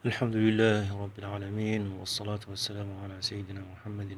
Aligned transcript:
الحمد 0.00 0.32
لله 0.36 1.02
رب 1.02 1.12
العالمين 1.18 1.92
والصلاة 2.00 2.40
والسلام 2.48 2.88
على 3.04 3.20
سيدنا 3.20 3.60
محمد 3.60 4.16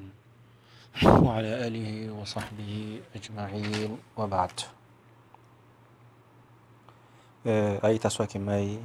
وعلى 1.27 1.67
آله 1.67 2.13
وصحبه 2.15 3.01
أجمعين. 3.19 3.99
وبعد. 4.17 4.59
أي 7.83 7.99
تسوى 7.99 8.29
ماي 8.39 8.79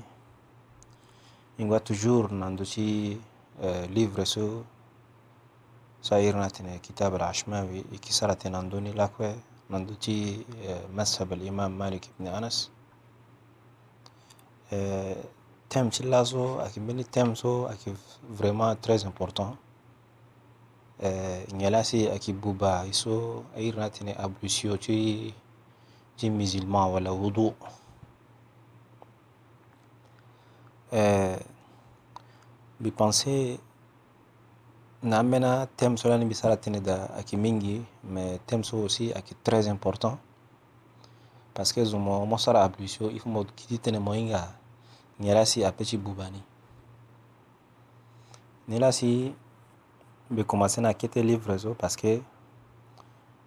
إنغا 1.60 1.78
تجور 1.78 2.34
نندوشي 2.34 3.18
ليفر 3.94 4.24
سو 4.24 4.62
سايرنا 6.02 6.50
كتاب 6.82 7.16
العشماوي 7.16 7.86
كسرة 8.02 8.42
نندوني 8.50 8.92
لاكوي 8.98 9.36
نندوشي 9.70 10.38
مذهب 10.98 11.34
الإمام 11.34 11.78
مالك 11.78 12.10
بن 12.20 12.28
أنس 12.28 12.72
thème 15.70 15.92
ci 15.92 16.04
lazo 16.04 16.60
aki 16.60 16.80
beni 16.80 17.04
thème 17.06 17.36
so 17.36 17.68
aki 17.68 17.94
vraiment 18.30 18.76
très 18.76 19.04
important. 19.06 19.56
Nyalasi 21.54 22.08
aki 22.10 22.34
buba 22.34 22.86
iso 22.86 23.44
ayirna 23.56 23.90
tine 23.90 24.14
ablusio 24.18 24.78
ci 24.78 25.34
ci 26.18 26.30
musulman 26.30 26.92
wala 26.92 27.12
wudu. 27.14 27.54
Bi 32.80 32.92
pensé 32.92 33.60
na 35.04 35.24
mena 35.24 35.68
thème 35.78 35.98
so 35.98 36.10
lani 36.10 36.26
bisara 36.26 36.58
tine 36.58 36.80
da 36.82 37.06
aki 37.18 37.38
mingi 37.38 37.86
mais 38.04 38.40
thème 38.48 38.64
so 38.64 38.78
aussi 38.84 39.12
aki 39.14 39.36
très 39.44 39.68
important. 39.68 40.18
Parce 41.54 41.74
que 41.74 41.84
zumo 41.84 42.26
mo 42.26 42.38
sara 42.38 42.64
ablusio 42.64 43.10
il 43.10 43.20
faut 43.20 43.30
mo 43.30 43.44
kiti 43.44 43.80
tene 43.80 44.00
moinga 44.00 44.28
nyɛla 44.28 44.54
Nirasi 45.20 45.66
Apechi 45.66 45.98
Bubani. 45.98 46.42
Nirasi 48.68 49.34
be 50.30 50.44
commencé 50.44 50.82
na 50.82 50.94
kete 50.94 51.24
livre 51.24 51.58
zo 51.58 51.74
parce 51.74 51.96
que 51.96 52.22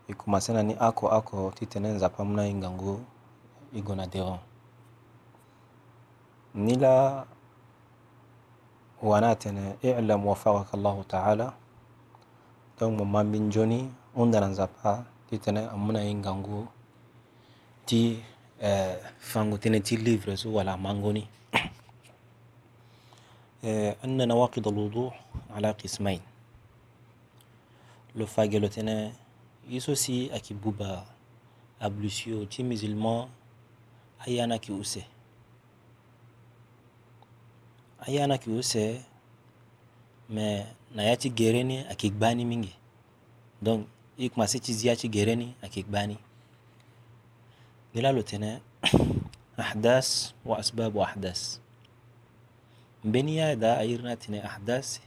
e 0.08 0.14
commencé 0.14 0.52
na 0.52 0.62
ni 0.62 0.74
ako 0.80 1.08
ako 1.08 1.52
ti 1.54 1.66
tene 1.66 1.88
nzapa 1.92 2.24
mû 2.24 2.34
na 2.34 2.42
hinga 2.48 2.70
ngo 2.70 3.00
e 3.72 3.80
gue 3.80 3.94
na 3.94 4.06
deron 4.06 4.38
ni 6.54 6.74
la 6.74 7.26
wana 9.02 9.30
atene 9.30 9.76
e 9.82 9.90
ilam 10.00 10.26
wafakaka 10.26 10.72
allahu 10.76 11.04
taala 11.04 11.52
donc 12.78 12.98
mo 12.98 13.04
mambi 13.04 13.38
nzoni 13.38 13.92
hunda 14.14 14.40
na 14.40 14.48
nzapa 14.48 15.04
ti 15.28 15.38
tene 15.38 15.68
amû 15.68 15.92
na 15.92 16.00
hinga 16.00 16.34
ngo 16.34 16.66
ti 17.86 18.24
eh, 18.58 18.96
fango 19.18 19.56
tënë 19.56 19.82
ti 19.82 19.96
livre 19.96 20.36
so 20.36 20.50
wala 20.52 20.76
mangoni 20.76 21.28
أن 24.04 24.28
نواقض 24.28 24.68
الوضوء 24.68 25.12
على 25.50 25.70
قسمين. 25.70 26.20
لو 28.16 28.26
فاجلوتنا 28.26 29.12
يسوسي 29.68 30.34
أكيبوبا 30.36 31.04
أبلوسيو 31.82 32.44
تي 32.44 32.62
مزلمان 32.62 33.28
أيانا 34.28 34.56
كي 34.56 34.82
أيانا 38.08 38.36
كي 38.36 38.50
أوسي 38.50 39.00
ما 40.30 40.66
نياتي 40.96 41.28
جيريني 41.28 41.90
أكي 41.90 42.08
كباني 42.08 42.44
مينجي 42.44 42.74
دونك 43.62 43.86
إيك 44.18 44.38
ما 44.38 44.46
سيتي 44.46 44.72
زياتي 44.72 45.08
جيريني 45.08 45.52
أكي 45.64 45.82
كباني 45.82 46.16
دلالو 47.94 48.24
أحداث 49.60 50.32
وأسباب 50.46 50.94
وأحداث 50.94 51.58
بنيا 53.04 53.54
دا 53.54 53.80
أيرنا 53.80 54.14
تنا 54.14 54.46
أحداث 54.46 54.98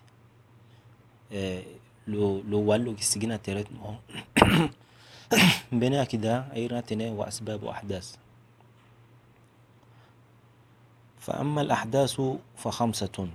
إيه 1.31 1.63
لو 2.07 2.41
لو 2.41 2.59
والو 2.61 2.95
كسجنا 2.95 3.37
تيرت 3.37 3.71
مو 3.71 3.95
بنيا 5.81 6.03
كدا 6.03 6.53
أيرنا 6.53 6.81
تنا 6.81 7.11
وأسباب 7.11 7.63
وأحداث. 7.63 8.15
فأما 11.19 11.61
الأحداث 11.61 12.21
فخمسة. 12.57 13.27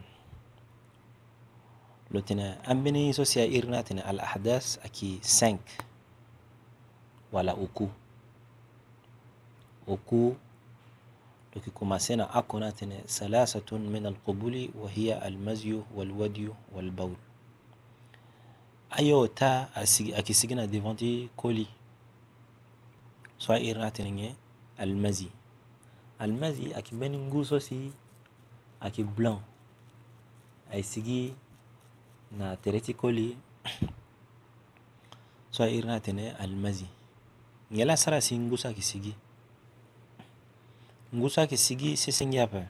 لو 2.10 2.20
تنا 2.20 2.70
أم 2.70 2.84
بني 2.84 3.12
سوسيا 3.12 3.44
أيرنا 3.44 3.80
تنا 3.82 4.10
الأحداث 4.10 4.78
أكي 4.84 5.18
سانك 5.22 5.84
ولا 7.32 7.52
أوكو. 7.52 7.88
أوكو 9.88 10.32
Tukikumasena 11.58 12.30
ako 12.30 12.62
natin 12.62 13.02
salasatun 13.02 13.90
min 13.90 14.06
alqubuli 14.06 14.70
wa 14.78 14.86
hiya 14.86 15.18
almazyu 15.18 15.82
walwadyu 15.90 16.54
walbawl. 16.70 17.18
Ayo 18.94 19.26
ta 19.26 19.66
akisigina 20.14 20.70
devanti 20.70 21.34
koli. 21.34 21.66
So 23.38 23.58
iri 23.58 23.74
natin 23.74 24.14
nge 24.14 24.34
almazi 24.78 25.28
almazi 26.18 26.74
akibeni 26.74 27.18
nguso 27.18 27.58
si 27.60 27.90
aki 28.80 29.02
blanc. 29.02 29.42
Ay 30.70 30.82
sigi 30.82 31.34
na 32.38 32.54
tereti 32.56 32.94
koli. 32.94 33.34
So 35.50 35.66
iri 35.66 35.86
natin 35.86 36.38
almazi 36.38 36.86
ngela 37.72 37.96
sara 37.96 38.20
si 38.20 38.38
nguso 38.38 38.68
akisigi 38.68 39.14
kisigi 41.08 41.16
ngusa 41.16 41.46
kisigi 41.46 41.96
sesengi 41.96 42.38
apa? 42.38 42.68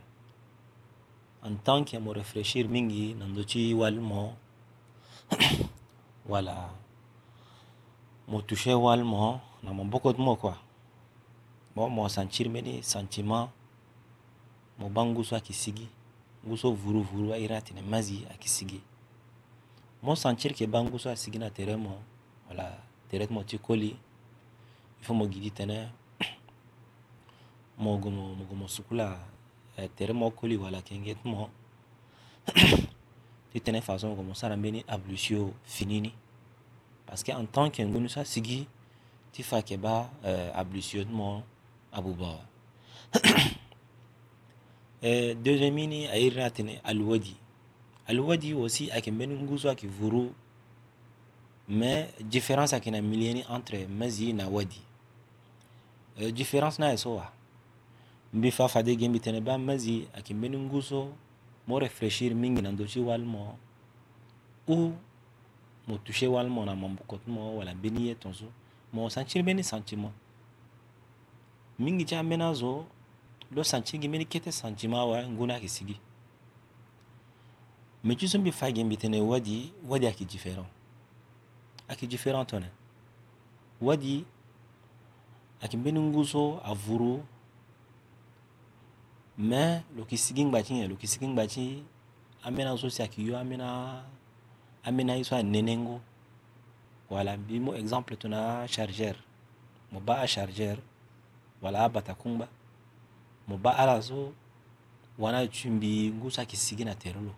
En 1.43 1.57
tant 1.57 1.85
que 1.85 1.99
mo 1.99 2.13
réfléchir 2.13 2.69
mingi 2.69 3.15
nando 3.15 3.43
ci 3.43 3.75
wal 3.75 3.99
mo 4.01 4.37
wala 6.29 6.71
mo 8.29 8.41
toucher 8.43 8.77
wal 8.79 9.03
mo 9.05 9.41
na 9.63 9.73
mo 9.73 9.85
bokot 9.85 10.19
mo 10.19 10.37
quoi 10.37 10.55
bon 11.75 11.91
mo 11.91 12.09
sentir 12.09 12.49
meni 12.49 12.83
sentiment 12.83 13.51
mo 14.79 14.89
akisigi 15.33 15.89
nguso 16.47 16.73
vuru 16.73 17.03
vuru 17.03 17.33
airati 17.33 17.75
ne 17.75 17.83
mazi 17.83 18.27
akisigi 18.31 18.81
mo 20.03 20.15
sentir 20.15 20.55
ke 20.55 20.67
banguso 20.67 21.11
asigi 21.11 21.39
na 21.39 21.51
tere 21.51 21.77
mo 21.77 21.99
wala 22.49 22.79
tere 23.11 23.27
mo 23.31 23.43
ti 23.43 23.59
koli 23.59 23.97
il 25.01 25.05
faut 25.05 25.15
mo 25.15 25.27
gidi 25.27 25.51
tene 25.51 25.91
mo 27.79 27.97
gomo 27.99 28.35
mo 28.35 28.45
gomo 28.45 28.67
sukula 28.69 29.19
eh, 29.77 29.89
tere 29.97 30.13
mo 30.13 30.31
koli 30.31 30.57
wala 30.57 30.83
kenget 30.83 31.19
mo. 31.25 31.49
Ti 33.53 33.61
tene 33.61 33.81
façon 33.81 34.15
gomo 34.15 34.35
sara 34.35 34.57
mbeni 34.57 34.85
ablusio 34.89 35.55
finini. 35.65 36.13
Parce 37.07 37.23
que 37.23 37.33
en 37.33 37.47
tant 37.47 37.71
que 37.71 37.83
ngunu 37.83 38.09
sa 38.09 38.25
sigi 38.25 38.67
ti 39.33 39.43
fa 39.43 39.63
ke 39.63 39.77
ba 39.79 40.11
eh, 40.25 40.51
ablusio 40.55 41.05
mo 41.07 41.43
abuba 41.93 42.41
eh, 45.03 45.35
deuxième 45.35 45.75
mini 45.75 46.07
ayirna 46.09 46.51
tene 46.51 46.81
alwadi 46.85 47.37
alwadi 48.07 48.53
aussi 48.53 48.91
ake 48.91 49.11
mbeni 49.11 49.35
nguzo 49.35 49.71
ake 49.71 49.87
vuru. 49.87 50.33
Mais 51.69 52.09
différence 52.21 52.73
akina 52.73 53.03
milieni 53.03 53.45
entre 53.51 53.87
mazi 53.87 54.33
na 54.33 54.49
wadi. 54.49 54.81
Uh, 56.19 56.31
différence 56.31 56.79
na 56.79 56.93
eso 56.93 57.15
wa 57.15 57.31
mbi 58.33 58.51
fa 58.51 58.69
fade 58.69 58.97
gembi 58.97 59.21
tene 59.21 59.41
ba 59.41 59.59
mazi 59.59 60.09
aki 60.15 60.35
mbeni 60.35 60.59
nguso 60.59 61.09
mo 61.67 61.79
réfléchir 61.79 62.35
mingi 62.35 62.63
na 62.63 62.73
ndochi 62.73 63.01
walmo 63.01 63.59
ou 64.69 64.93
mo 65.89 65.99
toucher 65.99 66.29
walmo 66.29 66.65
na 66.65 66.77
mambukot 66.77 67.21
mo 67.27 67.57
wala 67.57 67.75
mbeni 67.75 68.09
ye 68.09 68.15
tonso 68.15 68.45
mo 68.93 69.11
sentir 69.11 69.43
beni 69.43 69.65
sentiment. 69.65 70.13
Mingi 71.79 72.05
cha 72.05 72.23
mena 72.23 72.55
zo 72.55 72.85
lo 73.51 73.65
sentir 73.65 74.01
gi 74.01 74.09
mbeni 74.09 74.25
kete 74.25 74.53
sentiment 74.53 75.09
wa 75.09 75.23
nguna 75.29 75.61
ki 75.61 75.69
sigi. 75.69 76.01
Mais 78.05 78.17
tu 78.17 78.39
mbi 78.39 78.53
fa 78.53 78.73
gembi 78.73 78.97
tene 78.97 79.21
wadi 79.21 79.73
wadi 79.89 80.07
aki 80.07 80.25
différent. 80.25 80.67
Aki 81.89 82.07
différent 82.07 82.45
tone 82.45 82.71
wadi 83.81 84.25
aki 85.61 85.77
mbeni 85.77 86.01
nguso 86.01 86.61
a 86.65 86.75
me 89.39 89.85
loki 89.97 90.17
sigi 90.19 90.45
ngba 90.45 90.63
ti 90.63 90.75
yɛn 90.75 90.91
loki 90.91 91.07
sigi 91.07 91.27
ngba 91.27 91.47
ti 91.47 91.85
ambeni 92.43 92.71
azo 92.71 92.91
si 92.91 93.03
ayeke 93.03 93.23
yo 93.23 93.39
ambeni 93.39 93.63
ambeni 94.85 95.11
aye 95.13 95.25
so 95.25 95.37
anene 95.37 95.77
ngo 95.79 96.01
wala 97.11 97.37
mbi 97.37 97.61
mû 97.61 97.71
exemple 97.79 98.17
tongana 98.17 98.63
achargeur 98.63 99.17
mo 99.93 100.01
ba 100.01 100.21
achargeur 100.21 100.79
wala 101.63 101.85
abata 101.85 102.15
kungba 102.15 102.49
mo 103.49 103.57
ba 103.59 103.71
ala 103.79 104.03
so 104.03 104.35
wani 105.19 105.39
azu 105.39 105.71
mbi 105.71 106.11
ngu 106.11 106.31
so 106.31 106.41
ayeke 106.41 106.57
sigi 106.57 106.85
na 106.85 106.95
tere 106.95 107.21
lo 107.21 107.35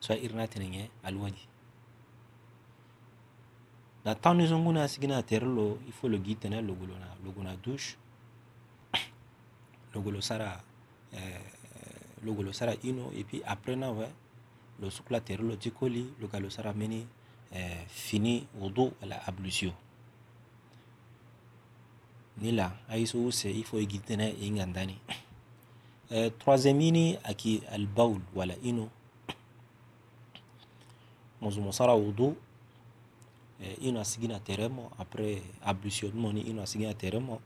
so 0.00 0.12
airi 0.12 0.34
ni 0.34 0.42
atene 0.42 0.68
nyen 0.68 0.88
aluadi 1.02 1.46
na 4.04 4.14
temps 4.14 4.36
ni 4.38 4.46
so 4.48 4.58
ngu 4.58 4.72
ni 4.72 4.80
asigi 4.80 5.06
na 5.06 5.22
tere 5.22 5.46
lo 5.46 5.78
i 5.88 5.92
faut 5.92 6.08
lo 6.10 6.18
gi 6.18 6.34
tënë 6.34 6.62
logo 6.66 6.86
lo 6.86 6.98
na 6.98 7.14
logo 7.24 7.42
na 7.42 7.56
douche. 7.56 7.96
Logo 9.94 10.10
lo 10.10 10.20
sara 10.20 10.62
le 12.22 12.32
golo 12.32 12.52
sara 12.52 12.74
ino 12.82 13.10
et 13.16 13.24
puis 13.24 13.42
après 13.44 13.76
na 13.76 13.92
ouais 13.92 14.10
le 14.80 14.90
soukla 14.90 15.20
terre 15.20 15.42
le 15.42 15.56
tikoli 15.56 16.06
le 16.20 16.26
galo 16.26 16.50
sara 16.50 16.72
meni 16.72 17.06
eh, 17.54 17.84
fini 17.88 18.46
wudu 18.58 18.92
la 19.02 19.20
ablution 19.26 19.72
ni 22.38 22.52
la 22.52 22.72
aiso 22.88 23.30
se 23.30 23.48
il 23.48 23.64
faut 23.64 23.78
igitene 23.78 24.34
ingandani 24.42 24.98
eh, 26.10 26.30
troisième 26.38 26.80
ini 26.80 27.16
aki 27.24 27.62
al 27.70 27.86
baul 27.86 28.20
wala 28.34 28.54
ino 28.62 28.90
mozumo 31.40 31.72
sara 31.72 31.94
wudu 31.94 32.36
eh, 33.60 33.76
ino 33.80 34.00
asigina 34.00 34.40
teremo. 34.40 34.90
Après 34.98 35.42
ablution 35.62 36.12
moni 36.14 36.40
ino 36.40 36.62
asigina 36.62 36.94
teremo. 36.94 37.40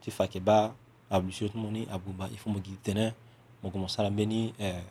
Ti 0.00 0.10
fake 0.10 0.40
ba 0.40 0.74
ablusiotuma 1.10 1.70
ni 1.70 1.86
abuba 1.90 2.28
ifuma 2.30 2.58
gi 2.60 2.76
tene 2.82 3.12
mogomo 3.62 3.88
sara 3.88 4.10
mbeni 4.10 4.54
eh, 4.58 4.84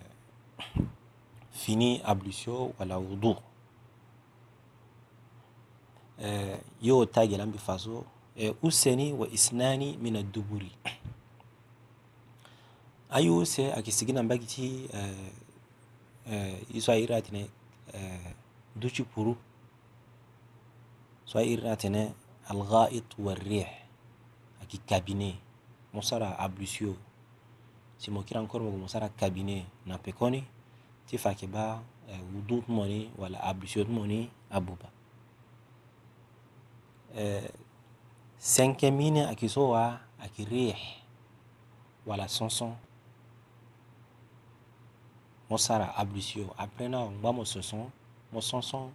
fini 1.52 2.02
ablusio 2.04 2.74
wala 2.80 2.98
wudu 2.98 3.36
eh, 6.22 6.60
yo 6.82 7.06
tagela 7.06 7.46
mbi 7.46 7.58
faso 7.58 8.06
eh, 8.36 8.54
useni 8.64 9.14
wa 9.14 9.28
isnani 9.30 9.98
min 10.02 10.16
aduburi 10.16 10.72
ayi 13.10 13.30
use 13.30 13.74
akisigina 13.74 14.24
mbagiti 14.24 14.90
eh, 14.94 15.32
eh, 16.32 16.56
iso 16.74 16.92
ayiri 16.92 17.14
atene 17.16 17.50
eh, 17.94 18.34
duci 18.76 19.04
puru 19.04 19.36
so 21.26 21.40
ayiri 21.40 21.70
atene 21.70 22.14
alghait 22.50 23.06
warih 23.20 23.68
aki 24.62 24.78
kabine 24.78 25.40
mosara 25.94 26.38
ablusio 26.40 26.96
si 27.98 28.12
mo 28.12 28.24
kira 28.24 28.40
encore 28.42 28.64
mo 28.64 28.72
mosara 28.78 29.10
cabinet 29.10 29.66
na 29.86 29.98
pekoni 29.98 30.44
ti 31.08 31.18
fake 31.18 31.48
ba 31.48 31.82
eh, 32.10 32.22
wudu 32.34 32.64
moni 32.68 33.10
wala 33.18 33.40
ablusio 33.44 33.86
moni 33.86 34.30
abuba 34.52 34.90
eh, 37.16 37.50
cinquième 38.40 39.28
aki 39.28 39.50
so 39.50 39.70
wa 39.76 40.00
aki 40.20 40.46
rih 40.46 41.00
wala 42.10 42.28
sonson. 42.28 42.74
Mo 45.50 45.58
sara 45.58 45.94
ablusio 45.98 46.54
après 46.58 46.90
na 46.90 47.06
ngba 47.10 47.34
mo 47.34 47.46
sonson. 47.46 47.90
Mo 48.34 48.42
sonson 48.42 48.90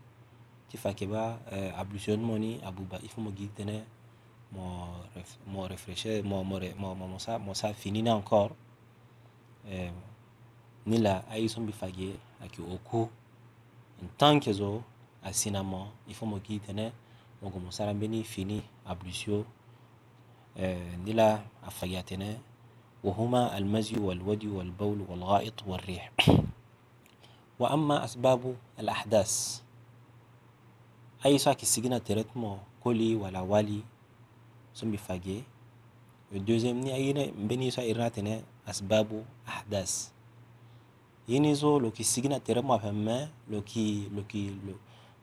ti 0.70 0.76
fake 0.78 1.06
ba 1.06 1.38
eh, 1.50 1.70
ablusio 1.78 2.16
moni 2.18 2.58
abuba 2.62 2.98
il 3.02 3.08
faut 3.08 3.20
mo 3.22 3.30
gi 3.30 3.48
tene 3.54 3.84
m'a 4.54 5.66
refresher, 5.68 6.22
m'a 6.22 7.74
finini 7.74 8.10
encore 8.10 8.50
eh, 9.70 9.90
ni 10.86 10.98
la 10.98 11.22
ils 11.36 11.48
sun 11.48 11.64
bi 11.64 11.72
fage 11.72 12.10
a 12.42 12.48
ki 12.48 12.60
oku 12.62 13.08
n 14.02 14.08
tan 14.18 14.38
ke 14.40 14.52
zo 14.52 14.82
a 15.22 15.32
sina 15.32 15.62
il 16.08 16.14
faut 16.14 16.26
mo 16.26 16.38
ki 16.40 16.60
tene 16.60 16.92
mo 17.42 17.48
go 17.50 17.58
mo 17.58 17.70
sara 17.70 17.94
beni 17.94 18.22
fini 18.24 18.62
ablusio 18.86 19.44
eh, 20.56 20.96
ni 21.04 21.12
la 21.12 21.40
a 21.66 21.70
fage 21.70 21.96
a 21.96 22.02
tene 22.02 22.38
وهما 23.04 23.58
المزي 23.58 24.00
والودي 24.00 24.48
والبول 24.48 25.04
والغائط 25.08 25.54
والريح 25.66 26.10
وأما 27.60 28.04
أسباب 28.04 28.56
الأحداث 28.80 29.60
أي 31.26 31.38
ساكي 31.38 31.66
سجنة 31.66 31.98
ترتمو 31.98 32.58
كولي 32.84 33.14
ولا 33.16 33.40
والي 33.40 33.80
sun 34.74 34.90
fage. 34.98 35.44
Yo 36.32 36.40
ni 36.74 36.90
ayine 36.92 37.32
mbeni 37.38 37.70
so 37.70 37.80
a 37.80 37.84
irnatene 37.86 38.42
asbabu 38.66 39.24
ahdas. 39.46 40.10
Yini 41.28 41.54
so 41.56 41.78
loki 41.78 42.04
sigina 42.04 42.40
tere 42.40 42.60
mo 42.60 42.74
afen 42.74 42.94
me 43.04 43.28
loki 43.48 44.10
loki 44.14 44.58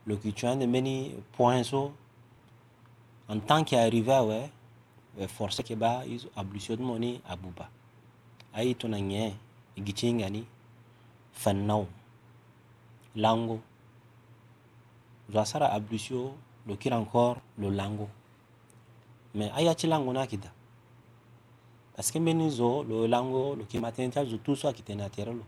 loki 0.06 0.32
point 1.36 1.64
so 1.66 1.92
en 3.28 3.40
tant 3.40 3.62
que 3.64 3.76
arrivé 3.76 4.12
awe 4.12 4.40
e 5.18 5.22
euh, 5.22 5.28
forcé 5.28 5.62
ke 5.62 5.74
ba 5.76 6.02
ablution 6.36 6.76
mo 6.80 6.98
ni 6.98 7.20
abuba. 7.28 7.68
Ayi 8.54 8.74
tona 8.74 8.98
ŋe 8.98 9.34
lango. 13.14 13.60
Zo 15.30 15.38
asara 15.40 15.66
ablusio 15.72 16.34
encore 16.68 17.40
lango. 17.58 18.08
me 19.34 19.50
ayathi 19.54 19.86
langu 19.86 20.12
nakida 20.12 20.50
parceke 22.02 22.20
mbeni 22.20 22.50
zo 22.50 22.82
lo 22.82 23.06
lango 23.06 23.54
lo 23.54 23.62
yeke 23.62 23.80
matene 23.80 24.10
ti 24.10 24.18
azo 24.18 24.36
tu 24.38 24.56
so 24.56 24.68
ayeke 24.68 24.82
tene 24.82 25.04
atere 25.04 25.32
lo. 25.32 25.44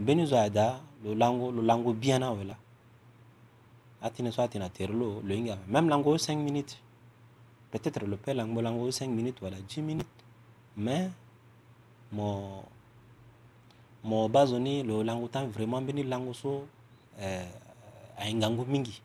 Mbeni 0.00 0.26
zo 0.26 0.36
ada 0.36 0.80
lo 1.04 1.14
lango 1.14 1.50
lo 1.50 1.62
lango 1.62 1.92
bien 1.92 2.20
ni 2.20 2.26
awela 2.26 2.56
atene 4.02 4.30
so 4.32 4.42
atene 4.42 4.64
atere 4.64 4.92
lo 4.92 5.22
lo 5.24 5.34
hingi 5.34 5.50
awe 5.50 5.64
même 5.66 5.88
lango 5.88 6.18
cinq 6.18 6.38
minutes. 6.38 6.76
Peut-être 7.70 8.04
lo 8.06 8.16
peut 8.16 8.34
langbo 8.34 8.60
lango 8.60 8.90
cinq 8.90 9.10
minutes 9.10 9.40
wala 9.40 9.56
dix 9.68 9.78
minutes. 9.78 10.06
Mais 10.76 11.10
mo 12.12 12.64
mo 14.04 14.28
ba 14.28 14.46
zo 14.46 14.58
ni 14.58 14.82
lo 14.82 15.02
lango 15.02 15.28
tan 15.28 15.46
vraiment 15.48 15.80
mbeni 15.80 16.02
lango 16.02 16.34
so 16.34 16.66
eh, 17.18 17.46
ahingangu 18.18 18.66
mingi. 18.66 19.00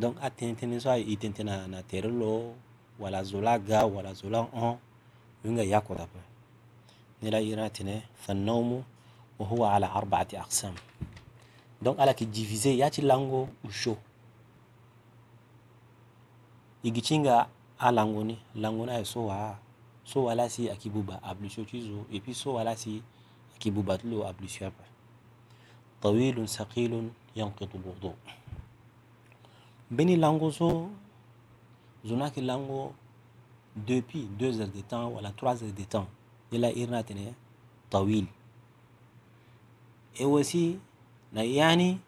donc 0.00 0.16
a 0.22 0.30
tentene 0.30 0.80
so 0.80 0.90
i 0.92 1.16
tentena 1.16 1.66
na 1.68 1.82
tere 1.82 2.08
lo 2.08 2.54
wala 2.98 3.24
zola 3.24 3.58
ga 3.58 3.86
wala 3.86 4.14
zola 4.14 4.40
on 4.52 4.78
yunga 5.44 5.62
yako 5.62 5.94
da 5.94 6.06
pa 6.06 6.18
nila 7.22 7.40
iratine 7.40 8.02
fannawmu 8.26 8.84
wa 9.38 9.46
huwa 9.46 9.72
ala 9.74 9.92
arba'ati 9.94 10.36
aqsam 10.36 10.74
donc 11.82 11.98
ala 11.98 12.14
ki 12.14 12.26
diviser 12.26 12.74
yati 12.74 13.02
lango 13.02 13.48
usho 13.64 13.96
igichinga 16.82 17.46
a 17.78 17.90
lango 17.92 18.24
ni 18.24 18.38
lango 18.54 18.86
na 18.86 19.04
so 19.04 19.26
wa 19.26 19.58
so 20.04 20.24
wala 20.24 20.48
si 20.50 20.70
akibuba 20.70 21.22
ablusio 21.22 21.64
chizo 21.64 22.04
et 22.12 22.20
puis 22.20 22.34
so 22.34 22.54
wala 22.54 22.76
si 22.76 23.02
akibuba 23.56 23.98
tlo 23.98 24.26
ablusio 24.26 24.66
apa 24.66 24.84
طويل 26.04 26.48
ثقيل 26.48 27.08
ينقض 27.36 27.68
الوضوء 27.74 28.14
beni 29.89 30.15
lango 30.15 30.51
so 30.51 30.89
zonaki 32.05 32.41
lango 32.41 32.93
depuis 33.75 34.27
deux 34.37 34.61
heures 34.61 34.71
de 34.71 34.81
temps 34.81 35.09
wala 35.09 35.31
trois 35.31 35.63
heures 35.63 35.73
de 35.73 35.83
temps. 35.83 36.07
Ila 36.51 36.71
irna 36.71 37.03
tene 37.03 37.33
tawil. 37.89 38.25
E 40.19 40.25
aussi 40.25 40.79
na 41.33 41.43
yani 41.43 41.99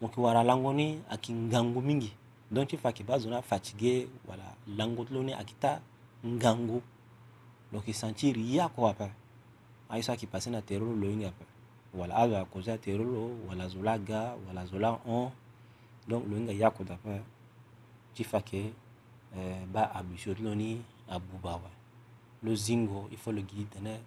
moki 0.00 0.20
wara 0.20 0.42
lango 0.44 0.72
ni 0.72 0.98
aki 1.10 1.32
ngangu 1.32 1.80
mingi. 1.80 2.12
Donc 2.50 2.68
ti 2.68 2.76
faki 2.76 3.02
ba 3.02 3.18
zona 3.18 3.42
fatigué 3.42 4.08
wala 4.28 4.44
lango 4.76 5.04
tlo 5.04 5.22
ni 5.22 5.32
akita 5.32 5.80
ngangu. 6.24 6.82
Donc 7.72 7.84
sentir 7.92 8.36
yako 8.38 8.86
apa. 8.86 9.10
Aiso 9.90 10.12
aki 10.12 10.26
passé 10.26 10.50
na 10.50 10.62
terolo 10.62 10.94
lo 10.94 11.10
inga 11.10 11.28
apa. 11.28 11.44
Wala 11.94 12.16
azo 12.16 12.36
akoze 12.36 12.72
a 12.72 12.78
terolo 12.78 13.30
wala 13.48 13.68
zola 13.68 13.98
ga 13.98 14.34
wala 14.46 14.66
zola 14.66 15.00
on 15.06 15.30
donc 16.08 16.26
lo 16.28 16.36
inga 16.36 16.52
yako 16.52 16.84
dapa 16.84 17.18
ti 18.14 18.24
eh, 19.36 19.66
ba 19.72 19.90
ablusio 19.94 20.34
tilo 20.34 20.54
ni 20.54 20.82
abuba 21.08 21.56
wa 21.56 21.70
lo 22.42 22.54
zingo 22.54 23.08
il 23.10 23.16
faut 23.18 23.32
le 23.32 23.42
guide 23.42 23.68
tene 23.70 24.00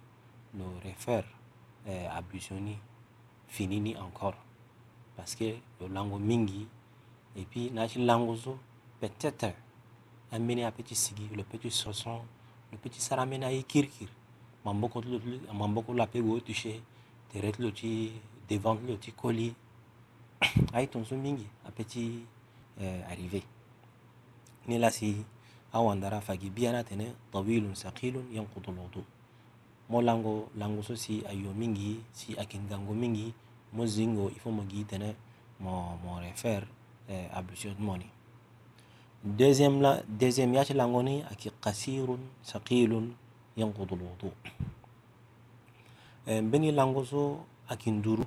lo 0.54 0.64
refaire 0.82 1.26
eh, 1.86 2.08
ni 2.60 2.78
fini 3.48 3.80
ni 3.80 3.96
encore. 3.96 4.36
Parce 5.16 5.34
que 5.34 5.56
lo 5.80 5.88
lango 5.88 6.18
mingi 6.18 6.66
et 7.36 7.44
puis 7.44 7.70
na 7.70 7.88
ti 7.88 7.98
lango 8.04 8.36
so 8.36 8.58
peut-être 9.00 9.52
ambeni 10.30 10.62
a 10.64 10.70
petit 10.70 10.94
sigi 10.94 11.28
le 11.34 11.42
petit 11.42 11.70
soson 11.70 12.20
le 12.70 12.78
petit 12.78 13.00
sarameni 13.00 13.44
aye 13.44 13.62
kirikiri 13.62 14.10
mamboko 14.64 15.00
tilo 15.00 15.20
mamboko 15.52 15.92
lo 15.92 16.02
ape 16.02 16.20
go 16.20 16.38
touché 16.40 16.80
tere 17.32 17.52
tilo 17.52 17.70
ti 17.72 18.12
devant 18.48 18.78
ti 19.00 19.12
koli 19.12 19.54
aye 20.74 20.86
tonso 20.86 21.16
mingi 21.16 21.46
ape 21.66 21.84
ti 21.84 22.24
eh, 22.80 23.02
arrivé. 23.10 23.42
Ni 24.66 24.78
la 24.78 24.90
si 24.90 25.24
awandara 25.72 26.20
fagi 26.20 26.50
biyana 26.50 26.84
tene 26.84 27.14
tawilun 27.32 27.74
saqilun 27.74 28.26
yanqudu 28.32 28.72
lwudu 28.72 29.04
mo 29.88 30.02
lango 30.02 30.48
lango 30.56 30.82
so 30.82 30.94
si 30.96 31.24
ayo 31.26 31.52
mingi 31.54 32.00
si 32.12 32.36
ayeke 32.36 32.58
ngango 32.58 32.94
mingi. 32.94 33.34
Mo 33.72 33.84
zingo 33.86 34.30
il 34.30 34.38
faut 34.40 34.50
mo 34.50 34.64
gi 34.64 34.84
tene 34.84 35.14
mo 35.60 35.98
mo 36.02 36.20
refaire 36.20 36.66
eh, 37.08 37.28
ablution 37.34 37.74
ti 37.74 37.82
mo 37.82 37.96
ni 37.96 38.06
deuxième 39.24 39.82
la 39.82 40.00
deuxième 40.08 40.54
ya 40.54 40.64
ti 40.64 40.72
lango 40.72 41.02
ni 41.02 41.22
ayeke 41.22 41.50
qasirun 41.60 42.20
saqilun 42.42 43.12
yanqudu 43.56 43.96
lwudu 43.96 44.32
eh, 46.26 46.40
mbeni 46.42 46.72
lango 46.72 47.04
so 47.04 47.44
ayeke 47.68 47.90
nduru 47.90 48.24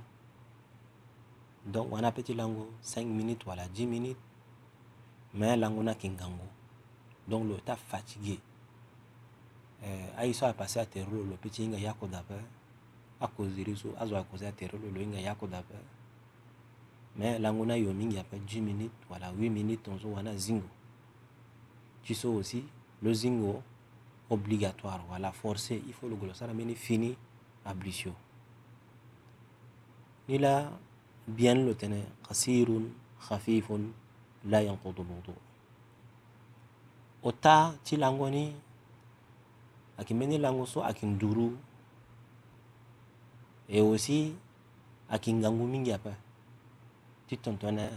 donc 1.65 1.91
wana 1.91 2.11
peut 2.11 2.23
ti 2.23 2.33
lango 2.33 2.69
5 2.81 3.05
minutes 3.05 3.45
wala 3.45 3.67
10 3.67 3.85
minutes. 3.85 4.17
Mais 5.33 5.55
lango 5.55 5.83
ni 5.83 5.89
ayeke 5.89 6.09
ngango 6.09 6.47
donc 7.27 7.47
lo 7.47 7.57
ta 7.57 7.75
fatigué. 7.75 8.39
Eh, 9.83 10.17
aye 10.17 10.33
so 10.33 10.45
apassé 10.45 10.79
atere 10.79 11.05
lo 11.11 11.23
lo 11.23 11.37
peut 11.37 11.49
ti 11.49 11.63
hinga 11.63 11.77
yako 11.77 12.07
dape 12.07 12.33
akoziri 13.19 13.75
so 13.75 13.93
azo 13.99 14.17
akoze 14.17 14.43
atere 14.47 14.77
lo 14.77 14.91
lo 14.91 15.01
inga 15.01 15.19
yako 15.19 15.47
dape 15.47 15.73
mais 17.15 17.39
lango 17.39 17.65
na 17.65 17.75
yo 17.77 17.93
mingi 17.93 18.17
après 18.17 18.39
10 18.39 18.61
minutes 18.61 18.91
voilà 19.09 19.31
8 19.31 19.49
minutes 19.49 19.87
on 19.87 20.13
wana 20.13 20.35
zingo. 20.37 20.67
Tu 22.03 22.13
sais 22.15 22.27
aussi 22.27 22.63
le 23.01 23.13
zingo 23.13 23.61
obligatoire 24.29 25.03
voilà 25.07 25.31
forcé. 25.31 25.81
Il 25.87 25.93
faut 25.93 26.07
le 26.09 26.15
golo 26.15 26.33
sara 26.33 26.53
mini 26.53 26.75
fini 26.75 27.15
ablution 27.65 28.13
nila 30.27 30.71
bien 31.27 31.65
lo 31.65 31.73
tene 31.73 32.03
qasirun 32.27 32.89
khafifun 33.19 33.93
la 34.45 34.61
yanqudu 34.61 35.01
alwudu. 35.01 35.33
Ota 37.23 37.73
ti 37.83 37.97
lango 37.97 38.29
ni 38.29 38.53
ayeke 39.97 40.13
mbeni 40.13 40.37
lango 40.37 40.65
so 40.65 40.83
ayeke 40.83 41.05
nduru 41.05 41.57
et 43.69 43.79
aussi 43.81 44.33
ayeke 45.09 45.33
ngangu 45.33 45.67
mingi 45.67 45.93
ape 45.93 46.13
ti 47.27 47.37
tongtongana 47.37 47.89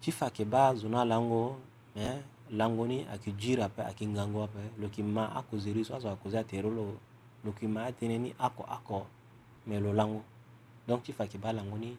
ti 0.00 0.12
fa 0.12 0.26
yeke 0.26 0.44
ba 0.44 0.74
zo 0.74 0.88
na 0.88 1.04
lango 1.04 1.56
me 1.94 2.22
lango 2.50 2.86
ni 2.86 3.06
ayeke 3.06 3.32
jiri 3.32 3.62
ape 3.62 3.82
ayeke 3.82 4.06
ngangu 4.06 4.42
ape 4.42 4.58
lo 4.78 4.86
yeke 4.90 5.02
ma 5.02 5.30
akoze 5.36 5.72
ri 5.72 5.84
so 5.84 5.94
azo 5.94 6.10
akoze 6.10 6.38
atere 6.38 6.68
lo 6.68 6.98
lo 7.44 7.50
yeke 7.50 7.68
ma 7.68 7.86
atënë 7.86 8.18
ni 8.18 8.34
oko 8.38 8.66
oko 8.66 9.06
me 9.66 9.80
lo 9.80 9.92
lango 9.92 10.24
donc 10.88 11.02
ti 11.02 11.12
fa 11.12 11.24
yeke 11.24 11.38
ba 11.38 11.52
lango 11.52 11.78
ni 11.78 11.96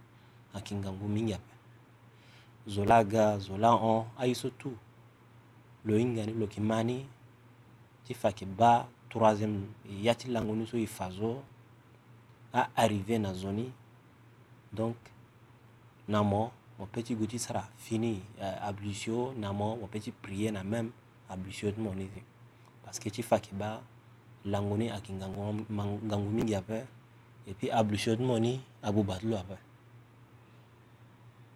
ayeke 0.54 0.76
ngangu 0.76 1.08
mingi 1.08 1.34
ape 1.34 1.54
zo 2.68 2.86
la 2.86 3.04
ga 3.04 3.40
zo 3.40 3.58
la 3.58 3.72
hon 3.72 4.06
aye 4.18 4.36
so 4.36 4.50
tu 4.50 4.72
lo 5.86 5.98
hinga 5.98 6.26
ni 6.26 6.34
lo 6.34 6.46
yeke 6.46 6.62
ma 6.62 6.84
ni 6.84 7.06
ti 8.06 8.14
fa 8.14 8.30
yeke 8.30 8.46
ba 8.46 8.88
troisième 9.10 9.66
ya 9.88 10.16
ti 10.16 10.28
lango 10.30 10.56
ni 10.56 10.66
so 10.68 10.78
e 10.78 10.86
fa 10.86 11.10
zo 11.12 11.44
arrivé 12.76 13.20
na 13.20 13.34
zo 13.34 13.52
ni. 13.52 13.72
Donc 14.72 14.96
na 16.08 16.24
mo 16.24 16.52
mo 16.80 16.86
peut 16.92 17.04
ti 17.04 17.16
gue 17.16 17.28
ti 17.28 17.40
sara 17.40 17.68
fini 17.78 18.22
euh, 18.40 18.58
ablution 18.62 19.34
na 19.40 19.52
mo 19.52 19.76
mo 19.76 19.88
peut 19.88 20.00
ti 20.00 20.12
prier 20.12 20.52
na 20.52 20.64
même 20.64 20.92
ablution 21.30 21.72
ti 21.72 21.80
mo 21.80 21.94
ni. 21.96 22.08
Ti 22.08 22.22
parce 22.84 23.00
que 23.00 23.10
ti 23.10 23.22
fa 23.24 23.36
yeke 23.38 23.54
ba 23.56 23.82
lango 24.46 24.78
ni 24.78 24.90
ayeke 24.92 25.14
ngangu, 25.14 25.66
ngangu 25.72 26.30
mingi 26.30 26.56
ape 26.56 26.86
et 27.48 27.54
puis 27.54 27.70
ablution 27.70 28.16
ti 28.18 28.24
mo 28.24 28.40
ni 28.40 28.62
abuba 28.84 29.18
ti 29.18 29.28
lo 29.28 29.38
ape 29.38 29.58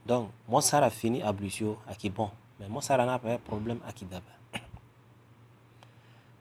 donc 0.06 0.30
mo 0.48 0.62
sara 0.62 0.90
fini 0.90 1.22
ablution 1.22 1.78
ayeke 1.88 2.10
bon. 2.10 2.30
Mais 2.60 2.68
mo 2.68 2.82
sara 2.82 3.06
ni 3.06 3.12
ape 3.12 3.42
problème 3.46 3.80
ayeke 3.86 4.06
dabe 4.06 4.34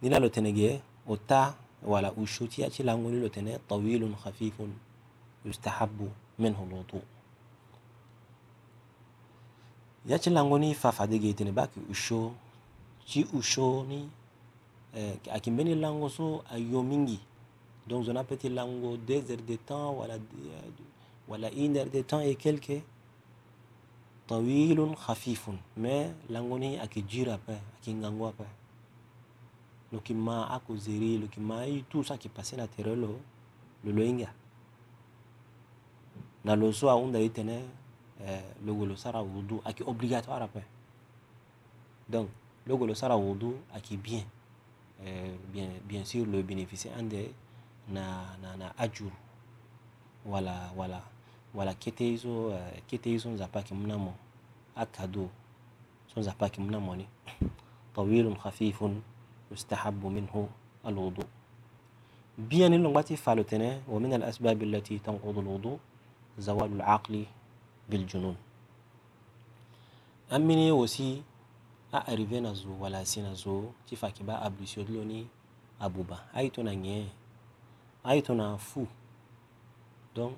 ni 0.02 0.09
la 0.09 0.19
lo 0.19 0.28
tene 0.28 0.52
ge 0.52 0.81
o 1.07 1.17
ta 1.17 1.55
wala 1.83 2.12
ushuti 2.12 2.62
ya 2.62 2.71
chilangu 2.71 3.11
lilo 3.11 3.28
tene 3.28 3.59
tawilun 3.69 4.14
khafifun 4.14 4.73
yustahabu 5.45 6.11
minhu 6.38 6.62
alwudu 6.62 7.02
ya 10.07 10.19
chilangu 10.19 10.59
ni 10.59 10.75
fafade 10.75 11.19
ge 11.19 11.33
tene 11.33 11.52
baki 11.52 11.81
usho 11.90 12.33
usho 13.33 13.85
ni 13.88 14.11
eh, 14.95 15.17
akimbeni 15.33 15.75
lango 15.75 16.09
so 16.09 16.45
ayo 16.52 16.83
mingi 16.83 17.21
donc 17.88 18.04
zona 18.04 18.25
petit 18.25 18.49
lango 18.49 18.97
deux 18.97 19.30
heures 19.30 19.47
de 19.47 19.57
temps 19.57 19.92
wala 19.92 20.16
wala 21.28 21.50
une 21.52 21.76
heure 21.76 21.90
de 21.90 22.02
temps 22.02 22.21
et 22.21 22.35
quelques. 22.35 22.83
Tawilun 24.26 24.95
khafifun. 24.95 25.57
Mais 25.76 26.12
lango 26.28 26.59
ni 26.59 26.78
akijira 26.78 27.38
pe 27.38 27.52
akingango 27.80 28.30
pe. 28.33 28.45
Lo 29.90 29.99
yeke 29.99 30.14
ma 30.14 30.47
akozeri 30.52 31.16
lo 31.16 31.25
yeke 31.25 31.40
ma 31.40 31.66
e 31.66 31.83
tout 31.88 32.04
so 32.04 32.12
ayeke 32.12 32.28
passe 32.28 32.57
na 32.57 32.66
tere 32.68 32.95
lo 32.95 33.18
lo 33.85 33.92
lo 33.92 34.02
hinga 34.02 34.28
na 36.45 36.57
lo 36.57 36.73
so 36.73 36.90
ahunda 36.90 37.18
e 37.18 37.30
tene 37.30 37.64
eh, 38.21 38.42
logo 38.66 38.85
lo 38.85 38.97
sara 38.97 39.23
wudu 39.23 39.62
ayeke 39.64 39.83
obligatoire 39.87 40.45
ape 40.45 40.62
donc 42.09 42.28
logo 42.66 42.87
lo 42.87 42.95
sara 42.95 43.16
wudu 43.16 43.57
ayeke 43.73 43.97
bien 43.97 44.25
eh, 45.04 45.33
bien 45.52 45.71
bien 45.88 46.04
sûr 46.04 46.26
lo 46.26 46.42
bénéficier 46.42 46.92
na, 47.92 48.37
na, 48.42 48.57
na 48.57 48.78
ajur 48.78 49.12
wala 50.26 50.71
wala 50.76 51.02
wala 51.54 51.75
kete 51.75 52.04
hizo 52.04 52.47
uh, 52.49 52.54
kete 52.87 53.11
hizo 53.11 53.30
nzapaki 53.30 53.75
mnamo 53.75 54.14
akadu 54.76 55.30
so 56.14 56.21
nzapaki 56.21 56.61
mnamo 56.61 56.97
ni 56.97 57.09
طويل 57.99 58.30
خفيف 58.38 58.78
يستحب 59.52 60.07
منه 60.07 60.49
الوضوء 60.87 61.26
بيان 62.38 62.73
اللغة 62.75 63.11
فالتنا 63.18 63.83
ومن 63.90 64.12
الأسباب 64.14 64.62
التي 64.62 64.99
تنقض 64.99 65.38
الوضوء 65.38 65.78
زوال 66.38 66.73
العقل 66.78 67.26
بالجنون 67.90 68.37
أمني 70.33 70.71
وسي 70.73 71.23
أعرفين 71.95 72.54
زو 72.54 72.71
ولا 72.78 73.02
سين 73.04 73.35
زو 73.35 73.75
تفاكي 73.90 74.23
با 74.23 74.47
أبلسيود 74.47 74.90
لوني 74.90 75.26
أبوبا 75.83 76.18
أيتنا 76.37 76.75
نيه 76.75 77.09
ay 78.05 78.23
tuna 78.23 78.59
fou, 78.59 78.87
donc 80.14 80.37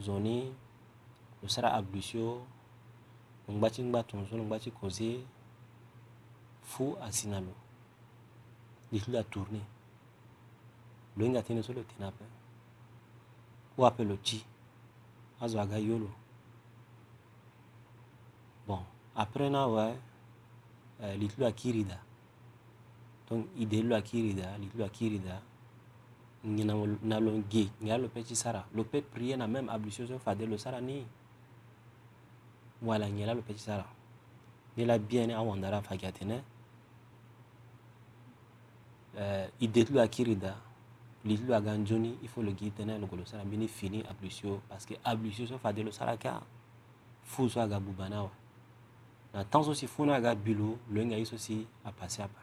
zoni 0.00 0.52
lo 1.42 1.48
sara 1.48 1.74
ablusio 1.74 2.40
lo 3.46 3.54
ngba 3.54 3.70
ti 3.70 3.82
ngba 3.82 4.02
tonzo 4.02 4.36
lo 4.36 4.44
ngba 4.44 4.58
ti 4.58 4.70
konze 4.70 5.20
fu 6.62 6.96
asi 7.06 7.28
na 7.28 7.40
lo 7.40 7.54
li 8.90 8.98
ti 9.00 9.10
lo 9.12 9.18
atourné 9.20 9.60
lo 11.16 11.24
hinga 11.24 11.42
tënë 11.46 11.62
so 11.62 11.72
lo 11.72 11.84
bon 18.66 18.82
après 19.14 19.50
na 19.50 19.62
awee 19.68 19.94
eh, 21.02 21.14
li 21.20 21.28
donc 23.28 23.46
da 25.24 25.36
na 26.44 27.20
lo 27.20 27.42
ge 27.48 27.70
ngia 27.80 27.98
lo 27.98 28.08
peut 28.08 28.24
ti 28.24 28.34
sara. 28.36 28.64
Lo 28.74 28.84
prier 28.84 29.36
na 29.36 29.46
même 29.46 29.68
ablution 29.68 30.18
fade 30.18 30.46
lo 30.46 30.56
sara 30.56 30.80
ni. 30.80 31.04
Wala 32.82 33.08
ngia 33.08 33.26
la 33.26 33.34
lo 33.34 33.42
peut 33.42 33.54
ti 33.54 33.62
sara. 33.62 33.86
Ni 34.76 34.84
la 34.84 34.98
bien 34.98 35.26
ni 35.26 35.32
awandara 35.32 35.82
fagi 35.82 36.06
atene 36.06 36.42
uh, 39.16 39.46
ide 39.60 39.84
tulu 39.84 40.00
akirida 40.00 40.56
li 41.24 41.38
tulu 41.38 41.54
aga 41.54 41.72
nzoni 41.76 42.18
il 42.22 42.28
faut 42.28 42.42
lo 42.42 42.52
gi 42.52 42.70
tënë 42.70 42.98
lo 43.00 43.06
golo 43.06 43.24
sara. 43.24 43.44
Mbeni 43.44 43.68
fini 43.68 44.02
ablution 44.08 44.60
parce 44.68 44.84
que 44.86 44.94
ablution 45.04 45.58
fade 45.58 45.82
lo 45.82 45.90
sara 45.90 46.16
ka. 46.16 46.42
Fu 47.22 47.48
so 47.48 47.60
aga 47.60 47.80
buba 47.80 48.08
na 48.08 48.18
awe 48.20 48.30
na 49.32 49.44
temps 49.44 49.64
so 49.64 49.72
si 49.72 49.86
fu 49.86 50.04
na 50.04 50.16
aga 50.16 50.34
bilo 50.34 50.78
lo 50.90 51.00
hinga 51.00 51.16
ye 51.16 51.24
so 51.24 51.38
si 51.38 51.66
apasse 51.84 52.20
apa. 52.20 52.40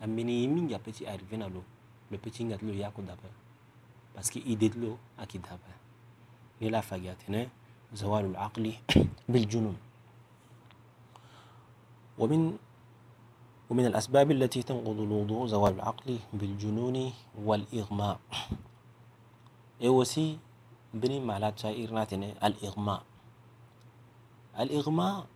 Ambeni 0.00 0.42
ye 0.42 0.48
mingi 0.48 0.74
apeut 0.74 0.96
ti 0.96 1.06
arrivé 1.06 1.36
na 1.36 1.46
lo 1.46 1.62
me 2.10 2.18
pikingatilo 2.18 2.72
ye 2.72 2.84
akudapa 2.86 3.28
parce 4.14 4.30
que 4.30 4.38
idetilo 4.38 4.98
akidapa 5.18 5.80
ngela 6.60 6.80
فاجاتنا 6.84 7.48
زوال 7.96 8.24
العقل 8.36 8.64
بالجنون 9.32 9.76
ومن 12.20 12.40
ومن 13.70 13.84
الأسباب 13.86 14.30
التي 14.30 14.62
تنقض 14.62 14.98
الوضوء 15.00 15.46
زوال 15.46 15.72
العقل 15.80 16.18
بالجنون 16.36 16.96
والإغماء 17.40 18.16
إيوسي 19.82 20.38
بني 20.94 21.18
مالات 21.24 21.58
شائر 21.58 21.88
ناتني 21.90 22.36
الإغماء 22.44 23.02
الإغماء 24.60 25.26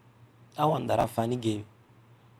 أو 0.61 0.77
أن 0.77 0.87
درافاني 0.87 1.37
جيب 1.37 1.65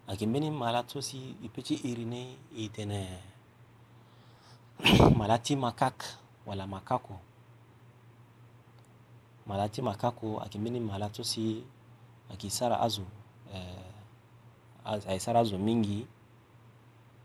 لكن 0.09 0.29
بني 0.33 0.51
مالات 0.51 0.91
سوسي 0.93 1.41
يبتشي 1.43 1.89
إيريني 1.89 2.37
إيتني 2.53 3.34
malati 5.21 5.55
makak 5.57 6.03
wala 6.47 6.67
makako. 6.67 7.17
Malati 9.47 9.83
makako 9.83 10.41
akimbeni 10.41 10.81
mala 10.81 11.09
to 11.09 11.25
si 11.25 11.63
ayeke 12.31 12.51
sara 12.51 12.81
azo 12.81 13.05
eh, 13.55 13.93
ayeke 14.85 15.21
sara 15.21 15.41
azo 15.41 15.59
mingi. 15.59 16.07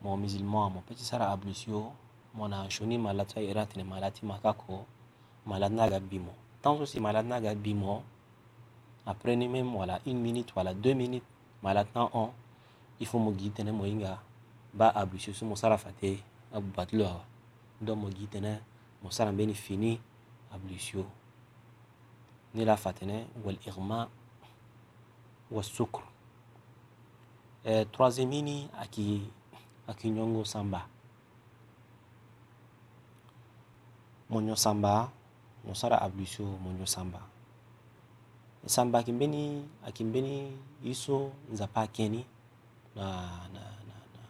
Mo 0.01 0.15
musulman 0.15 0.71
mo 0.71 0.79
peut 0.87 0.95
ti 0.95 1.03
sara 1.03 1.27
ablus 1.33 1.67
yo 1.67 1.91
mo 2.33 2.47
na 2.47 2.69
sioni 2.69 2.95
mala 2.97 3.25
ti 3.25 3.39
airi 3.39 3.59
atene 3.59 3.83
mala 3.83 4.11
ti 4.11 4.25
makako. 4.25 4.85
Mala 5.45 5.67
ti 5.67 5.75
ni 5.75 5.81
aga 5.81 5.99
bi 5.99 6.19
mo. 6.19 6.31
Temps 6.61 6.77
so 6.79 6.85
si 6.85 6.99
mala 6.99 7.19
ti 7.23 7.27
ni 7.27 7.35
aga 7.35 7.55
bi 7.55 7.73
mo 7.73 8.03
après 9.05 9.35
ni 9.35 9.47
même 9.47 9.73
wala 9.75 9.99
une 10.05 10.19
minute 10.21 10.53
wala 10.55 10.73
deux 10.73 10.93
minutes 10.93 11.25
mala 11.63 11.83
ti 11.83 11.91
na 11.95 12.05
hon 12.13 12.29
i 12.99 13.05
faut 13.05 13.17
mo 13.19 13.33
gi 13.33 13.49
tënë 13.49 13.71
mo 13.73 13.83
hinga 13.83 14.19
ba 14.73 14.93
ablus 14.93 15.27
yo 15.27 15.33
so 15.33 15.45
mo 15.49 15.55
sara 15.55 15.77
fa 15.81 15.89
te 15.91 16.19
abu 16.53 16.69
ba 16.75 16.85
ti 16.85 16.95
lo 16.95 17.07
awa. 17.09 17.23
ndö 17.81 17.93
mo 17.95 18.07
gi 18.15 18.25
tene 18.33 18.51
mo 19.01 19.09
sara 19.15 19.31
mbeni 19.31 19.53
fini 19.53 19.91
ablusio 20.53 21.05
ni 22.53 22.65
la 22.65 22.75
fa 22.77 22.93
tene 22.93 23.27
waligma 23.45 23.99
wasukr 25.51 26.03
e, 27.63 27.85
troisiéme 27.91 28.39
ini 28.39 28.57
aki 28.79 29.27
aki 29.87 30.09
nyongo 30.09 30.45
samba. 30.45 30.85
Mo 34.29 34.41
nyo 34.41 34.55
samba 34.55 35.09
mo 35.65 35.73
sara 35.73 35.97
ablusio 36.01 36.45
mo 36.45 36.71
nyo 36.71 36.85
samba. 36.85 37.21
E, 38.65 38.69
samba 38.69 38.99
aki 38.99 39.11
mbeni 39.11 39.65
aki 39.85 40.03
mbeni 40.03 40.57
i 40.83 40.93
so 40.95 41.31
nzapa 41.51 41.87
keni 41.87 42.25
na, 42.95 43.05
na, 43.53 43.61
na, 43.87 43.95
na, 44.15 44.21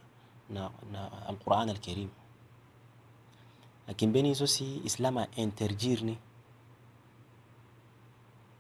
na, 0.50 0.62
na 0.92 1.02
alquran 1.28 1.70
alkarim. 1.70 2.10
Akimbeni 3.90 4.32
iso 4.32 4.46
si 4.48 4.82
islam 4.86 5.26
interdire 5.36 6.04
ni 6.04 6.18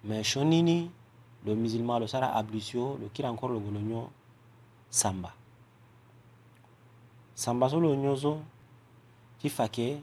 mais 0.04 0.24
shonini 0.24 0.92
le 1.46 1.56
musulman 1.56 2.00
lo 2.00 2.08
sara 2.08 2.34
ablusio 2.34 2.98
lo 2.98 3.10
kira 3.14 3.30
encore 3.30 3.54
lo 3.54 3.60
golonyo 3.60 4.10
samba. 4.90 5.34
Samba 7.36 7.70
so 7.70 7.80
lo 7.80 7.96
nyozo 7.96 8.42
ti 9.40 9.50
fake 9.50 10.02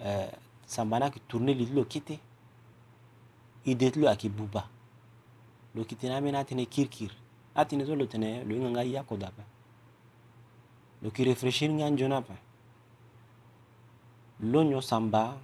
eh, 0.00 0.30
samba 0.66 0.98
na 0.98 1.10
ki 1.10 1.20
tourner 1.28 1.54
li 1.54 1.66
lo 1.66 1.84
kite. 1.84 2.18
Ide 3.64 3.90
ti 3.90 4.00
lo 4.00 4.08
ayeke 4.08 4.28
buba. 4.28 4.68
Lo 5.74 5.84
kite 5.84 6.04
ni 6.08 6.14
ambeni 6.14 6.36
atene 6.36 6.66
kirikiri 6.66 7.14
atene 7.56 7.86
so 7.86 7.94
lo 7.94 8.06
tene 8.06 8.44
lo 8.44 8.54
hinga 8.54 8.70
nga 8.70 8.84
yako 8.84 9.16
dape 9.16 9.42
lo 11.02 11.08
yeke 11.08 11.24
réfléchir 11.24 11.70
nga 11.72 11.90
nzoni 11.90 12.14
ape 12.14 12.34
lo 14.40 14.62
nyo 14.64 14.80
samba 14.80 15.36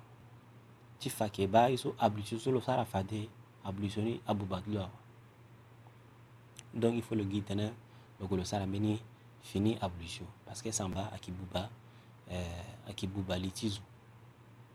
ti 0.99 1.11
fake 1.11 1.47
ba 1.49 1.69
ye 1.69 1.77
so 1.77 1.95
ablusio 1.99 2.39
so 2.39 2.51
lo 2.51 2.61
sara 2.61 2.85
fade 2.85 3.29
ablusio 3.65 4.03
ni 4.03 4.21
abuba 4.27 4.61
ti 4.61 4.71
lo 4.71 4.81
awa 4.81 4.99
donc 6.75 6.95
il 6.95 7.03
faut 7.03 7.15
lo 7.15 7.25
gi 7.25 7.43
tene 7.43 7.73
lo 8.19 8.25
yeke 8.27 8.37
lo 8.37 8.45
sara 8.45 8.67
fini 9.43 9.77
ablusio 9.81 10.27
parce 10.47 10.63
que 10.63 10.71
samba 10.73 11.11
ayeke 11.13 11.33
buba 11.33 11.69
eh, 12.31 12.87
ayeke 12.87 13.07
buba 13.07 13.37
li 13.37 13.51
ti 13.51 13.69
zo 13.69 13.83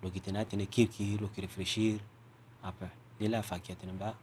lo 0.02 0.10
yeke 0.10 0.22
tene 0.22 0.66
kirikiri 0.66 1.18
lo 1.18 1.30
réfléchir 1.36 2.00
ape 2.64 2.90
ni 3.20 3.28
la 3.28 3.42
fake 3.42 3.72
atene 3.72 3.94
ba 3.94 4.14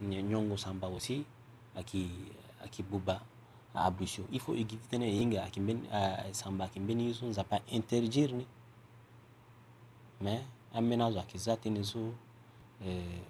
nyongo 0.00 0.56
samba 0.56 0.86
aussi 0.88 1.24
ayeke 1.76 2.08
ayeke 2.62 2.82
buba 2.82 3.22
ablusio 3.74 4.24
il 4.30 4.40
faut 4.40 4.54
e 4.54 4.64
gi 4.66 4.76
ti 4.76 4.86
tënë 4.96 5.04
e 5.08 5.18
hinga 5.18 5.42
ayeke 5.42 5.60
mbeni 5.60 5.88
uh, 5.88 6.32
samba 6.32 6.64
ayeke 6.64 6.80
mbeni 6.80 7.06
ye 7.06 7.14
so 7.14 7.26
nzapa 7.26 7.60
interdire 7.72 8.44
me 10.20 10.44
an 10.74 10.84
mɛna 10.84 11.10
zwa 11.12 11.22
kisa 11.22 11.56
tini 11.56 11.84
so 11.84 12.12
euh, 12.84 13.20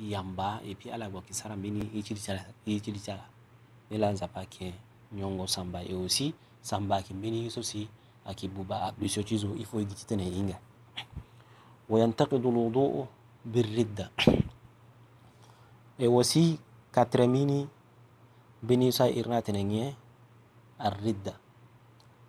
yamba 0.00 0.60
et 0.64 0.74
puis 0.74 0.90
ala 0.90 1.08
gwa 1.08 1.22
kisara 1.22 1.56
mbini 1.56 1.90
itili 1.94 3.00
cala 3.00 3.24
bela 3.90 4.12
nzapa 4.12 4.44
ke 4.46 4.74
nyongo 5.12 5.46
samba. 5.46 5.82
Et 5.82 5.94
aussi 5.94 6.34
samba 6.62 6.96
aki 6.96 7.14
mbini 7.14 7.50
so 7.50 7.62
si 7.62 7.88
aki 8.26 8.48
buba 8.48 8.82
ablusio 8.84 9.22
ti 9.22 9.38
zo 9.38 9.54
il 9.56 9.64
faut 9.64 9.80
e 9.80 9.86
gi 9.86 9.94
ti 9.94 10.06
tene 10.06 10.26
e 10.26 10.30
hinga 10.30 10.58
wayantakidu 11.88 12.50
lwuduu 12.50 13.06
birridda. 13.44 14.10
E 15.98 16.06
wasi 16.06 16.58
katremini 16.92 17.68
mbini 18.62 18.92
so 18.92 19.04
airi 19.04 19.28
na 19.30 19.42
tene 19.42 19.64
ngie 19.64 19.96
arridda. 20.78 21.34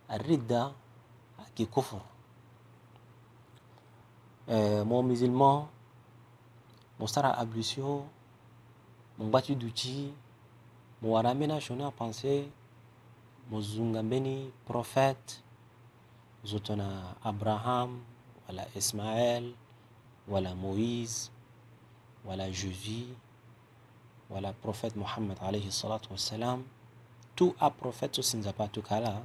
Arridda 0.08 0.72
aki 1.40 1.66
kufur 1.66 2.02
euh, 4.50 4.86
mon 4.86 5.04
musulman 5.04 5.68
mo 7.00 7.08
sara 7.08 7.32
ablusio 7.38 8.06
mo 9.18 9.26
ngbati 9.26 9.56
duti 9.56 10.14
mo 11.02 11.12
wara 11.16 11.34
mbeni 11.34 11.54
ashoni 11.54 11.84
apense 11.84 12.50
mo 13.50 13.62
zunga 13.62 14.04
mbeni 14.04 14.52
prophète 14.68 15.42
zo 16.44 16.60
tongana 16.60 17.16
abraham 17.24 18.02
wala 18.48 18.64
ismaël 18.76 19.54
wala 20.28 20.56
moïse 20.56 21.32
wala 22.26 22.52
jésus 22.52 23.08
wala 24.30 24.54
prophète 24.54 24.96
mohammed 24.96 25.38
alayhi 25.42 25.72
salatu 25.72 26.12
wassalam. 26.14 26.64
Tu 27.36 27.54
a 27.60 27.70
prophète 27.72 28.16
so 28.16 28.22
si 28.22 28.38
nzapa 28.38 28.68
tukala 28.68 29.22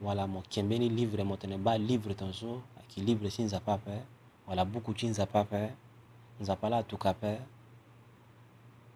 mo 0.00 0.14
zunga 0.14 0.26
mbeni 0.26 0.26
wala 0.26 0.26
mo 0.26 0.38
yeke 0.40 0.62
mbeni 0.62 0.88
livre 0.88 1.24
mo 1.24 1.36
tene 1.36 1.58
ba 1.58 1.78
livre 1.78 2.14
tongaso 2.14 2.62
ayeke 2.78 3.00
livre 3.00 3.30
ti 3.30 3.42
nzapa 3.42 3.74
ape 3.74 4.02
wala 4.46 4.64
buku 4.64 4.94
ti 4.94 5.06
nzapa 5.06 5.40
ape 5.40 5.72
nzapa 6.40 6.68
la 6.68 6.78
atuka 6.78 7.10
ape 7.10 7.40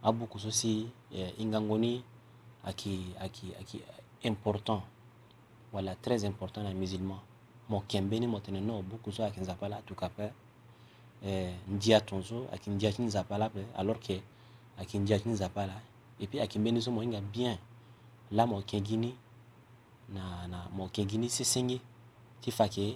abuku 0.03 0.39
so 0.39 0.51
si 0.51 0.91
eh, 1.13 1.35
hingango 1.39 1.79
ni 1.79 2.03
ayeke 2.65 2.99
ayeke 3.21 3.57
ayeke 3.59 3.81
important. 4.23 4.83
Wala 5.73 5.95
très 5.95 6.25
important 6.25 6.65
na 6.65 6.75
mo 6.75 7.21
yeke 7.71 8.01
mbeni 8.01 8.27
mo 8.27 8.41
tene 8.41 8.61
no 8.61 8.83
buku 8.83 9.13
so 9.13 9.25
ayeke 9.25 9.41
nzapa 9.41 9.69
la 9.69 9.77
atuka 9.77 10.07
ape 10.07 10.33
eh, 11.25 11.55
ndia 11.69 12.01
tongaso 12.01 12.47
ayeke 12.53 12.71
ndia 12.71 12.93
ti 12.93 13.03
nzapa 13.03 13.39
la 13.39 13.47
ape 13.47 13.65
alors 13.77 13.99
que 14.01 14.21
ndia 14.99 15.19
ti 15.19 15.29
nzapa 15.29 15.67
la 15.67 15.81
et 16.21 16.27
puis 16.27 16.41
ayeke 16.41 16.59
bien. 17.33 17.59
La 18.33 18.47
mo 18.47 18.63
na, 20.14 20.46
na 20.53 20.59
mo 20.77 20.85
yeke 20.85 21.03
gi 21.11 21.18
ni 21.18 21.29
sesenge 21.29 21.79
ti 22.42 22.51
fake 22.51 22.87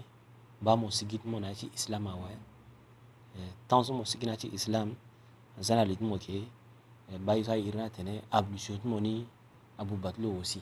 ba 0.65 0.73
mo 0.81 0.87
sigi 0.91 1.19
ti 1.19 1.27
mo 1.29 1.39
na 1.41 1.55
ti 1.55 1.67
islam 1.75 2.05
awe 2.07 2.33
eh, 3.39 3.51
so 3.87 3.93
mo 3.95 4.05
sigi 4.05 4.27
na 4.27 4.37
ti 4.37 4.49
islam 4.59 4.89
aza 5.59 5.75
na 5.77 5.85
li 5.89 5.95
ti 5.97 6.05
mo 6.05 6.17
yeke 6.17 6.39
eh, 7.11 7.19
ba 7.25 7.33
ye 7.37 7.45
so 7.45 7.53
airi 7.53 7.77
ni 7.79 7.83
atene 7.83 8.15
ablusio 8.31 8.77
ti 8.81 8.87
mo 8.89 8.99
ni 9.01 9.27
abuba 9.81 10.13
ti 10.13 10.23
lo 10.23 10.31
aussi 10.39 10.61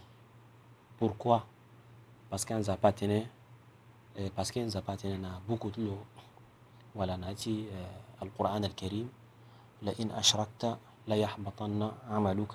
pourquoi 0.98 1.38
parce 2.30 2.44
que 2.44 2.54
anzapa 2.54 2.88
atene 2.88 3.28
eh, 4.16 4.30
parce 4.34 4.50
que 4.52 4.60
nzapa 4.60 4.92
atene 4.92 5.18
na 5.18 5.40
buku 5.46 5.70
ti 5.70 5.80
lo 5.80 5.96
wala 6.94 7.16
na 7.16 7.28
ya 7.30 7.34
ti 7.34 7.66
eh, 7.68 8.20
alquran 8.22 8.64
alkarim 8.64 9.08
لئن 9.82 10.10
أشركت 10.10 10.78
ليحبطن 11.08 11.90
عملك 12.10 12.54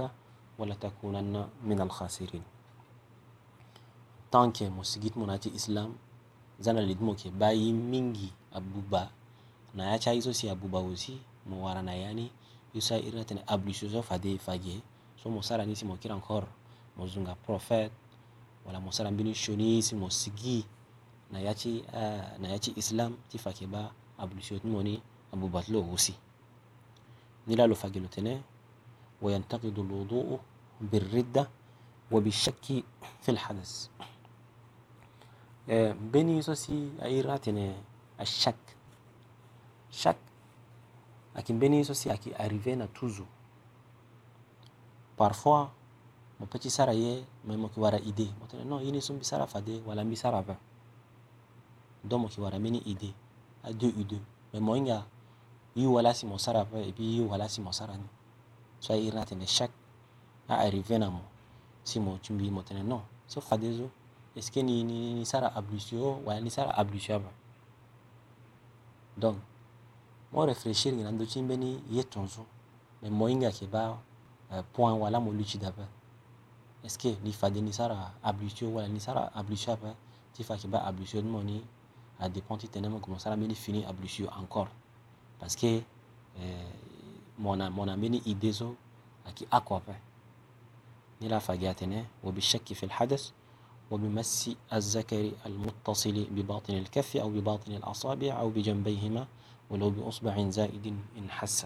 ولتكونن 0.60 1.36
من 1.64 1.82
الخاسرين 1.82 2.44
tant 4.32 4.52
que 4.52 4.66
mosigit 4.70 5.16
mu 5.16 5.26
na 5.26 5.38
ti 5.38 5.50
islam 5.56 5.96
zana 6.60 6.82
lidimo 6.82 7.14
ke 7.16 7.30
mingi 7.32 8.32
abuba 8.52 9.12
na 9.74 9.92
ya 9.92 10.00
cha 10.00 10.14
iso 10.14 10.34
si 10.34 10.50
abuba 10.50 10.80
osi 10.80 11.20
mo 11.46 11.64
wara 11.66 11.82
na 11.82 11.94
yani 11.96 12.32
isa 12.74 12.98
iratene 13.00 13.42
ablusuzo 13.48 14.02
fade 14.02 14.38
fage 14.38 14.82
so 15.16 15.30
mo 15.30 15.42
sara 15.42 15.66
nisi 15.66 15.86
mo 15.86 15.98
kira 15.98 16.16
encore 16.16 16.48
mo 16.98 17.08
zunga 17.08 17.36
prophet 17.36 17.92
wala 18.66 18.80
mo 18.80 18.92
sara 18.92 19.12
mbini 19.12 19.34
shoni 19.36 19.82
si 19.82 19.96
mo 19.96 20.10
sigi 20.10 20.66
na 21.32 21.40
ya 21.40 21.54
ci 21.56 21.84
uh, 21.94 22.38
na 22.40 22.48
ya 22.50 22.60
ci 22.60 22.74
islam 22.76 23.16
ti 23.30 23.38
fake 23.38 23.68
ba 23.68 23.92
ablusuzo 24.18 24.68
mo 24.68 24.84
ni 24.84 25.02
abuba 25.34 25.64
lo 25.70 25.84
osi 25.94 26.16
nila 27.48 27.68
lo 27.68 27.76
fage 27.76 28.00
lo 28.00 28.08
tene 28.08 28.42
وينتقد 29.22 29.80
الوضوء 29.80 30.40
بالردة 30.82 31.50
وبالشك 32.12 32.66
في 33.22 33.30
الحدث 33.30 33.88
Eh, 35.68 35.94
Beneesosi 35.94 36.94
airatene 37.02 37.76
à 38.18 38.24
chaque 38.24 38.56
chaque 39.92 40.18
akimbeneesosi 41.36 42.10
aki 42.10 42.32
arrive 42.40 42.76
na 42.76 42.88
toujours. 42.88 43.28
Parfois 45.18 45.74
mo 46.40 46.46
peut 46.46 46.60
ti 46.60 46.70
sara 46.70 46.94
ye 46.94 47.26
me 47.44 47.58
mo 47.58 47.68
yeke 47.68 47.80
wara 47.80 48.00
idée 48.00 48.32
mo 48.40 48.46
tene 48.48 48.64
non 48.64 48.80
ini 48.80 49.02
so 49.02 49.14
mbi 49.14 49.26
sara 49.26 49.46
fade 49.46 49.82
wala 49.86 50.06
mbi 50.06 50.16
sara 50.16 50.38
avin 50.38 50.56
donc 52.04 52.22
mo 52.22 52.28
yeke 52.30 52.40
wara 52.40 52.60
mbeni 52.60 52.82
idée 52.86 53.14
adeux 53.64 53.92
udeux 53.98 54.22
me 54.54 54.60
mo 54.60 54.76
hinga 54.76 55.06
yu 55.76 55.88
wala 55.92 56.14
si 56.14 56.26
mo 56.26 56.38
sara 56.38 56.62
avin 56.62 56.88
e 56.88 56.94
puis 56.94 57.18
yu 57.18 57.28
wala 57.28 57.50
si 57.50 57.60
mo 57.60 57.72
sara 57.74 57.98
ni. 57.98 58.08
So 58.80 58.94
airi 58.94 59.12
ni 59.12 59.20
atene 59.20 59.46
chaque 59.46 59.74
aarrive 60.48 60.98
na 60.98 61.10
mo. 61.10 61.22
Si 61.84 62.00
mo 62.00 62.20
ti 62.20 62.32
mbi 62.32 62.52
mo 62.52 62.62
tene 62.62 62.84
non. 62.84 63.02
So 63.28 63.42
fade 63.42 63.74
zo. 63.74 63.90
Eske 64.38 64.62
ni, 64.64 64.84
ni, 64.84 65.14
ni 65.14 65.26
sara 65.26 65.50
ablusio 65.56 66.22
wala 66.26 66.42
ni 66.42 66.50
sara 66.50 66.72
ablusiaba 66.78 67.30
donc 69.18 69.38
mo 70.32 70.46
réfléchir 70.46 70.94
ngina 70.94 71.12
ndo 71.12 71.26
chimbe 71.26 71.58
ye 71.90 72.04
tonzo 72.04 72.46
me 73.02 73.10
mo 73.10 73.28
inga 73.30 73.52
ke 73.52 73.66
ba 73.66 73.98
point 74.74 75.00
wala 75.02 75.20
mo 75.20 75.32
luchi 75.34 75.58
daba 75.58 75.88
eske 76.84 77.18
ni 77.24 77.34
fade 77.34 77.62
ni 77.62 77.74
sara 77.74 78.14
ablusio 78.24 78.70
wala 78.74 78.88
ni 78.88 79.00
sara 79.00 79.34
ablusiaba 79.34 79.96
ti 80.34 80.44
fa 80.44 80.58
ke 80.58 80.68
ba 80.68 80.86
ablusio 80.86 81.22
ni 81.22 81.30
mo 81.30 81.42
ni 81.42 81.64
a 82.20 82.30
dépend 82.30 82.58
ti 82.58 82.68
tene 82.68 82.90
mo 82.90 83.00
komo 83.00 83.20
sara 83.20 83.36
mbeni 83.36 83.56
fini 83.56 83.86
encore. 84.40 84.68
Parce 85.40 85.56
que 85.56 85.82
euh, 86.40 86.70
mo 87.38 87.56
na 87.56 87.70
idée 88.26 88.52
zo 88.52 88.76
ni 91.20 91.28
وبمس 93.92 94.52
الذكر 94.74 95.32
المتصل 95.46 96.28
بباطن 96.32 96.74
الكف 96.74 97.18
أو 97.18 97.30
بباطن 97.30 97.72
الأصابع 97.72 98.40
أو 98.40 98.50
بجنبيهما 98.50 99.28
ولو 99.70 99.90
بأصبع 99.90 100.50
زائد 100.50 100.86
إن 101.18 101.30
حس 101.30 101.66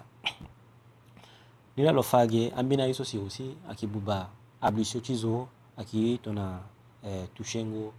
نينا 1.78 1.90
لو 1.90 2.02
فاجي 2.02 2.54
أمينا 2.54 2.86
يسو 2.86 3.04
سي 3.04 3.18
وسي 3.18 3.56
أكي 3.70 3.86
بوبا 3.88 4.30
أبلسيو 4.64 5.02
تيزو 5.02 5.46
أكي 5.80 6.18
تنا 6.18 6.62
تشينغو 7.36 7.92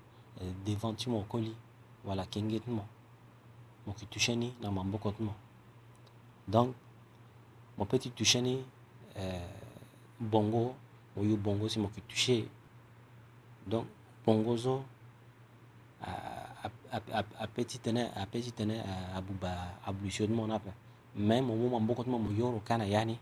ديفانتي 0.67 1.11
مو 1.11 1.25
كولي 1.29 1.55
ولا 2.05 2.25
كينغيت 2.25 2.69
مو 2.69 2.83
موكي 3.87 4.07
تشيني 4.07 4.53
نعم 4.63 4.91
بوكوت 4.91 5.15
مو 5.21 5.35
دونك 6.49 6.75
مو 7.79 7.85
بيتي 7.85 8.11
تشيني 8.11 8.63
بونغو 10.21 10.73
ويو 11.17 11.37
بونغو 11.37 11.69
سي 11.69 11.81
موكي 11.81 12.03
تشي 12.09 12.45
دونك 13.67 13.87
pongoso 14.25 14.85
a 17.41 17.47
peut 17.55 17.65
ti 17.65 17.79
tɛnɛ 17.79 18.11
a 18.17 18.27
peut 18.27 18.43
ti 18.43 18.51
tɛnɛ 18.51 18.75
a 19.17 19.21
buba 19.21 19.51
a 19.87 19.93
blusio 19.93 20.27
dumo 20.27 20.47
napɛ 20.47 20.71
mɛ 21.17 21.41
mo 21.43 21.55
mu 21.57 21.69
ma 21.69 21.79
bɔkɔ 21.79 22.05
tuma 22.05 22.19
mo 22.19 22.31
yoro 22.31 22.61
kana 22.65 22.85
yani 22.85 23.19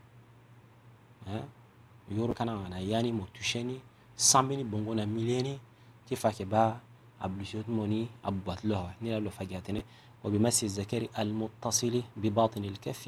mo 1.27 2.17
yoro 2.17 2.35
kana 2.35 2.69
na 2.69 2.79
yani 2.81 3.13
mo 3.13 3.27
tushe 3.35 3.63
ni 3.65 3.81
sambe 4.17 4.57
ni 4.57 4.65
bongo 4.65 4.95
na 4.95 5.07
milie 5.07 5.43
ni 5.43 5.61
ti 6.07 6.17
fa 6.17 6.31
ke 6.33 6.45
ba 6.45 6.81
a 7.21 7.29
blusio 7.29 7.63
dumo 7.63 7.87
ni 7.87 8.09
a 8.23 8.31
buba 8.31 8.57
ti 8.57 8.67
lɔhɔ 8.69 8.89
ni 9.01 9.11
la 9.11 9.21
lɔ 9.21 9.31
fa 9.31 9.45
ke 9.47 9.55
a 9.57 9.61
tɛnɛ 9.61 9.83
وبمس 10.25 10.65
الذكر 10.65 11.09
المتصل 11.19 12.03
بباطن 12.17 12.65
الكف 12.65 13.03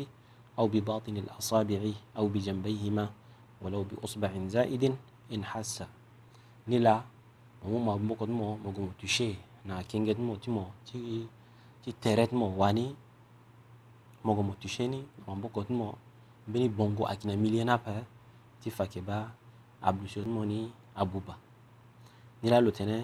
أو 0.58 0.64
بباطن 0.68 1.16
الأصابع 1.16 1.80
أو 2.16 2.28
بجنبيهما 2.28 3.10
ولو 3.62 3.82
بأصبع 3.84 4.30
زائد 4.48 4.96
إن 5.32 5.44
حس 5.44 5.84
نلا 6.68 7.02
Mo 7.64 7.78
ma 7.78 7.94
gbo 7.96 8.12
kɔ 8.18 8.24
dumɔ 8.30 8.46
mugɔ 8.64 8.80
mutu 8.86 9.06
she 9.14 9.38
na 9.64 9.74
kengye 9.88 10.12
dumɔ 10.18 10.34
timɔ 10.42 10.62
ci 10.84 11.90
tere 12.02 12.24
dumɔ 12.30 12.46
wani 12.60 12.84
mugɔ 14.24 14.42
mutu 14.48 14.68
sheni 14.74 14.98
mabɔ 15.26 15.46
kɔ 15.54 15.60
dumɔ 15.68 15.86
bini 16.50 16.68
bɔngɔ 16.76 17.02
akina 17.12 17.34
milie 17.36 17.64
napɛ 17.64 17.94
ti 18.60 18.68
fakɛ 18.70 19.00
ba 19.08 19.16
abluso 19.80 20.20
dumɔ 20.26 20.42
ni 20.46 20.72
abuba 21.00 21.34
nira 22.42 22.60
lo 22.60 22.70
tɛnɛ 22.70 22.96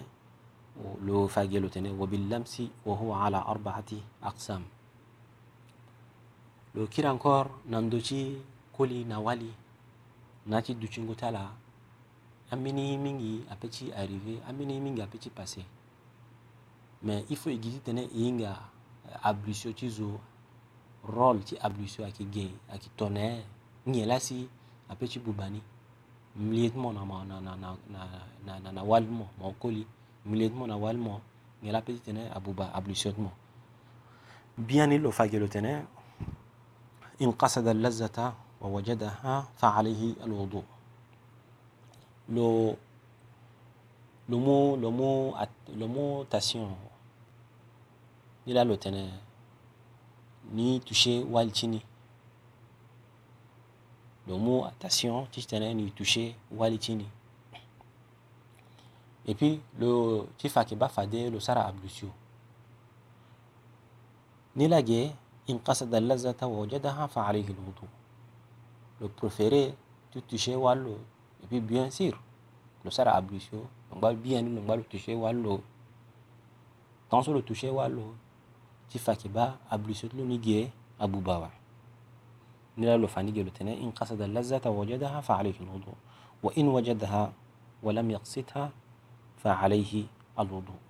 lo 1.07 1.29
fagɛ 1.29 1.59
lo 1.61 1.69
tɛnɛ 1.69 1.91
wabilamsi 1.99 2.71
wahuwa 2.85 3.27
ala 3.27 3.41
arbaati 3.47 4.03
aqsam 4.23 4.63
lo 6.75 6.87
kiri 6.87 7.07
encore 7.09 7.49
nandoci 7.71 8.43
koli 8.75 9.05
na 9.05 9.21
wali 9.21 9.51
naci 10.47 10.75
tala 11.17 11.43
amini 12.51 12.97
mingi 12.97 13.45
apeti 13.51 13.93
arrivé 13.93 14.41
amini 14.49 14.81
mingi 14.81 15.03
apeti 15.03 15.31
passé. 15.31 15.63
Me 17.03 17.25
i 17.31 17.37
faut 17.37 17.51
igidi 17.51 17.81
tene 17.81 18.09
i 18.15 18.33
nga 18.33 18.57
ablusio 19.23 19.73
ti 19.73 19.89
zo 19.91 20.19
rôle 21.05 21.41
ti 21.45 21.57
ablusio 21.61 22.05
ayeke 22.05 22.25
ge 22.31 22.51
ayeke 22.71 22.89
tongana 22.97 23.43
nge 23.89 24.07
la 24.07 24.19
si 24.21 24.49
apeut 24.89 25.11
ti 25.13 25.19
buba 25.19 25.49
ni 25.51 25.61
mu 26.37 26.53
lie 26.53 26.71
ti 26.71 26.79
mo 26.79 26.93
na, 26.93 27.05
na, 27.05 27.41
na, 27.41 27.57
na, 27.57 27.77
na, 28.45 28.59
na, 28.63 28.73
na 28.73 28.83
wali 28.83 29.07
ti 29.07 29.13
mo 29.13 29.29
mo 29.39 29.49
okoli. 29.49 29.87
Mu 30.25 30.35
lie 30.35 30.49
ti 30.49 30.55
mo 30.55 30.67
na 30.67 30.77
wali 30.77 30.99
mo 30.99 31.21
nge 31.63 31.73
la 31.73 31.81
peut 31.83 31.95
ti 31.97 32.01
tene 32.01 32.31
abuba 32.35 32.73
ablusio 32.75 33.13
ti 33.13 33.21
mo. 33.21 33.33
Bien 34.57 34.89
ni 34.89 34.99
lo 34.99 35.11
fage 35.11 35.39
lo 35.39 35.47
tene 35.49 35.87
in 37.21 37.33
qasada 37.33 37.75
lazata 37.75 38.35
wa 38.61 38.69
wajadaha 38.69 39.47
fa 39.57 39.77
alayhi 39.77 40.17
alwudu. 40.25 40.63
Le, 42.29 42.77
le 44.29 44.37
mot, 44.37 44.77
le 44.77 44.91
mot, 44.91 45.35
le 45.77 45.87
mot 45.87 46.25
tation, 46.25 46.69
il 48.47 48.57
a 48.59 48.65
le 48.65 48.77
teneur, 48.77 49.09
ni 50.53 50.81
toucher 50.81 51.25
walchini. 51.25 51.83
Le 54.27 54.37
mot 54.37 54.65
attention, 54.67 55.27
tenais 55.49 55.73
ni 55.73 55.91
toucher 55.91 56.37
walchini. 56.51 57.07
Et 59.27 59.35
puis, 59.35 59.61
le 59.79 60.27
tifakeba 60.37 60.89
fade, 60.89 61.31
le 61.31 61.41
sara 61.41 61.67
ablusio. 61.67 62.09
Ni 64.57 64.69
la 64.69 64.83
guerre, 64.83 65.13
in 65.49 65.59
qasada 65.59 66.01
lazata 66.01 66.47
wajadaha 66.47 67.09
fa 67.09 67.25
alayhi. 67.25 67.55
Le 69.01 69.09
préféré, 69.09 69.75
tu 70.11 70.21
toucher 70.23 70.57
wallo, 70.57 70.99
et 71.43 71.47
puis 71.47 71.61
bien 71.61 71.91
sûr, 71.91 72.21
le 72.85 72.91
sera 72.91 73.13
ablution, 73.13 73.63
on 73.91 73.99
va 73.99 74.13
bien, 74.13 74.45
on 74.45 74.67
va 74.67 74.77
le 74.77 74.83
toucher 74.83 75.15
ou 75.15 75.27
l'eau. 75.33 75.61
Tant 77.09 77.23
sur 77.23 77.33
le 77.33 77.43
toucher 77.43 77.71
ou 77.71 77.81
l'eau, 77.89 78.15
ti 78.89 78.99
fakiba 78.99 79.59
ablution 79.71 80.09
le 80.17 80.25
nigue 80.25 80.71
abubawa. 80.99 81.51
نلا 82.79 82.97
لو 82.97 83.07
فاني 83.07 83.31
جلو 83.35 83.51
تنا 83.51 83.75
إن 83.75 83.91
قصد 83.91 84.21
اللذة 84.23 84.63
وجدها 84.71 85.21
فعليه 85.21 85.59
الوضوء 85.61 85.99
وإن 86.43 86.67
وجدها 86.69 87.33
ولم 87.83 88.11
يقصدها 88.11 88.71
فعليه 89.43 89.93
الوضوء 90.39 90.81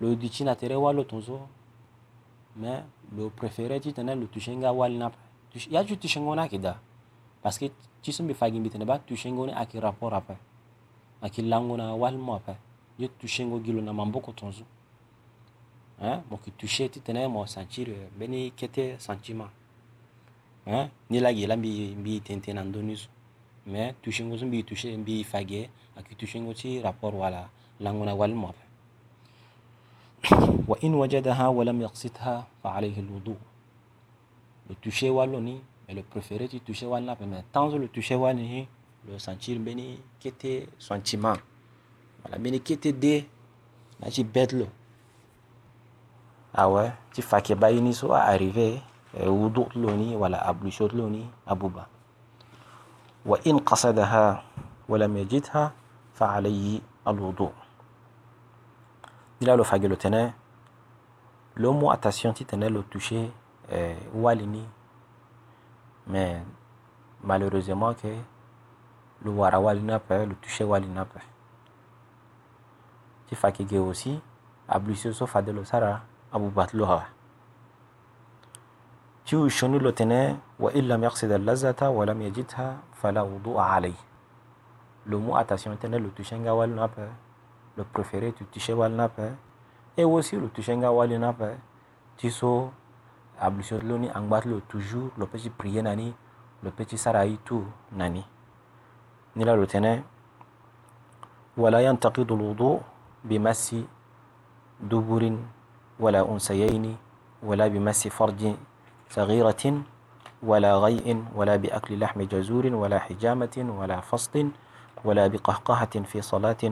لو 0.00 0.14
دي 0.14 0.28
تشينا 0.28 0.54
تري 0.58 0.74
والو 0.74 1.02
تنزو 1.02 1.38
ما 2.56 2.86
لو 3.14 3.30
بريفيريتي 3.38 3.92
تنا 3.92 4.18
لو 4.18 4.26
تشينغا 4.34 4.70
والنا 4.70 5.12
يا 5.70 5.82
جو 5.82 5.94
تشينغونا 5.94 6.46
كده 6.46 6.76
ni 9.46 9.52
aki 9.52 9.80
rapport 9.80 10.14
apa 10.14 10.36
aki 11.22 11.42
lango 11.42 11.76
na 11.76 11.94
walmo 11.94 12.34
apa 12.34 12.56
yo 12.98 13.08
tushengo 13.08 13.58
gilo 13.60 13.80
na 13.80 13.92
mamboko 13.92 14.32
tonzu 14.32 14.64
hein 16.00 16.22
mo 16.30 16.36
ki 16.36 16.50
toucher 16.50 16.90
ti 16.90 17.00
tene 17.00 17.28
mo 17.28 17.46
sentir 17.46 17.88
beni 18.18 18.50
kete 18.52 18.98
sentiment 18.98 19.50
hein 20.66 20.88
ni 21.10 21.20
la 21.20 21.32
gela 21.32 21.56
mbi 21.56 21.94
mbi 21.96 22.20
tente 22.20 22.52
na 22.52 22.64
ndonizu 22.64 23.08
mais 23.66 23.94
tushengo 24.02 24.38
sumbi 24.38 24.64
toucher 24.64 24.98
mbi 24.98 25.24
fagi 25.24 25.68
aki 25.96 26.14
tushengo 26.14 26.54
ti 26.54 26.80
rapport 26.80 27.14
wala 27.14 27.48
lango 27.80 28.04
na 28.04 28.14
walmo 28.14 28.48
apa 28.48 28.70
وإن 30.68 30.94
وجدها 30.94 31.48
ولم 31.48 31.82
يقصدها 31.82 32.46
فعليه 32.62 33.00
الوضوء 33.00 33.40
ni 34.70 34.76
mais 34.76 35.69
le 35.94 36.02
préféré 36.02 36.46
preferiti 36.46 36.60
tushewana 36.60 37.16
peme 37.16 37.44
tanzo 37.52 37.78
lo 37.78 37.86
tushewani 37.88 38.68
lo 39.08 39.18
sentir 39.18 39.58
mbeni 39.58 39.98
kete 40.20 40.68
sentiment. 40.78 41.38
Wala 42.24 42.38
mbeni 42.38 42.60
kete 42.60 42.92
de 42.92 43.24
na 44.00 44.10
ti 44.10 44.24
bet 44.24 44.52
lo 44.52 44.66
awe 46.54 46.92
ti 47.12 47.22
fa 47.22 47.36
yeke 47.38 47.54
ba 47.54 47.70
ye 47.70 47.80
ni 47.80 47.94
so 47.94 48.14
aarrivé 48.14 48.82
wudu 49.26 49.64
ti 49.72 49.78
lo 49.78 49.90
ni 49.96 50.16
wala 50.16 50.42
abluso 50.42 50.88
ti 50.88 51.26
abuba 51.46 51.86
wa 53.26 53.38
in 53.44 53.60
qasadaha 53.60 54.42
walam 54.88 55.16
yajidha 55.16 55.72
fa 56.14 56.34
alayhi 56.34 56.82
alwudu. 57.04 57.50
Ni 59.40 59.46
la 59.46 59.56
lo 59.56 59.64
fage 59.64 59.88
lo 59.88 59.96
tene 59.96 60.34
lo 61.56 61.72
mu 61.72 61.90
attention 61.90 62.34
ti 62.34 62.44
tene 62.44 62.68
lo 62.68 62.82
touché 62.82 63.30
euh, 63.72 63.96
wali 64.14 64.46
ni 64.46 64.64
mais 66.10 66.42
malheureusement 67.22 67.94
que 67.94 68.08
le 69.22 69.30
wara 69.30 69.60
wali 69.60 69.82
n'a 69.82 69.98
pas 69.98 70.24
le 70.26 70.34
toucher 70.34 70.64
wali 70.64 70.88
n'a 70.88 71.04
pas. 71.04 71.20
Aussi 73.78 74.20
ablution 74.68 75.12
so 75.12 75.26
fade 75.26 75.50
lo 75.50 75.64
sara 75.64 76.02
abu 76.32 76.50
batlo 76.50 76.84
ha 76.86 77.06
ti 79.24 79.36
ushoni 79.36 79.78
lo 79.78 79.92
tene 79.92 80.38
wa 80.58 80.72
illa 80.72 80.98
yaqsid 80.98 81.30
al 81.30 81.44
lazata 81.44 81.90
wa 81.90 82.06
lam 82.06 82.22
yajidha 82.22 82.82
fala 82.92 83.22
wudu'a 83.22 83.74
alayhi 83.74 83.94
le 85.06 85.16
mot 85.18 85.36
attention 85.36 85.76
tene 85.76 85.98
le 85.98 86.10
toucher 86.10 86.38
wali 86.38 86.74
le 87.76 87.84
préféré 87.84 88.32
tu 88.32 88.44
toucher 88.46 88.74
wali 88.74 88.94
et 89.96 90.04
aussi 90.04 90.36
le 90.36 90.48
toucher 90.48 90.78
ti 92.16 92.30
so 92.30 92.72
ablution 93.40 93.80
lo 93.82 93.98
ni 93.98 94.08
angbat 94.12 94.44
lo 94.44 94.60
toujours 94.68 95.10
lo 95.16 95.26
petit 95.26 95.50
prier 95.50 95.82
nani 95.82 96.14
lo 96.62 96.70
petit 96.70 96.96
sarai 96.98 97.38
tu 97.44 97.64
nani. 97.92 98.24
Nila 99.36 99.56
lo 99.56 99.66
tene 99.66 100.02
ولا 101.60 101.80
ينتقض 101.80 102.32
الوضوء 102.32 102.80
بمس 103.24 103.76
دبر 104.80 105.22
ولا 106.00 106.20
أنسيين 106.32 106.96
ولا 107.42 107.66
بمس 107.68 108.08
فرج 108.08 108.54
صغيرة 109.10 109.64
ولا 110.42 110.72
غيء 110.76 111.06
ولا 111.36 111.56
بأكل 111.56 112.00
لحم 112.00 112.22
جزور 112.22 112.64
ولا 112.66 112.98
حجامة 112.98 113.56
ولا 113.78 114.00
فصل 114.00 114.48
ولا 115.04 115.26
بقهقهة 115.26 115.94
في 116.08 116.22
صلاة 116.22 116.62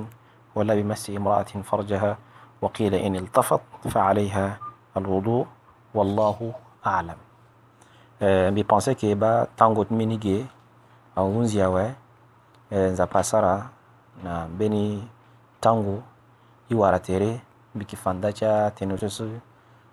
ولا 0.54 0.74
بمس 0.74 1.10
امرأة 1.10 1.52
فرجها 1.68 2.18
وقيل 2.62 2.94
إن 2.94 3.16
التفت 3.16 3.60
فعليها 3.90 4.58
الوضوء 4.96 5.46
wallahu 5.94 6.52
alam. 6.82 7.18
Eh, 8.20 8.50
mbi 8.50 8.64
pensé 8.64 8.94
ke 8.98 9.14
ba 9.14 9.46
tango 9.56 9.84
ti 9.84 9.94
mbeni 9.94 10.18
ge 10.18 10.46
ahunzi 11.16 11.62
awe 11.62 11.94
eh, 12.70 12.88
nzapa 12.92 13.18
asara 13.20 13.70
na 14.24 14.48
mbeni 14.48 15.06
tango 15.60 16.02
i 16.70 16.74
wara 16.74 16.98
tere 16.98 17.40
mbi 17.74 17.84
yeke 17.84 17.96
fanda 17.96 18.32
ti 18.32 18.44
atene 18.44 18.98
so 18.98 19.24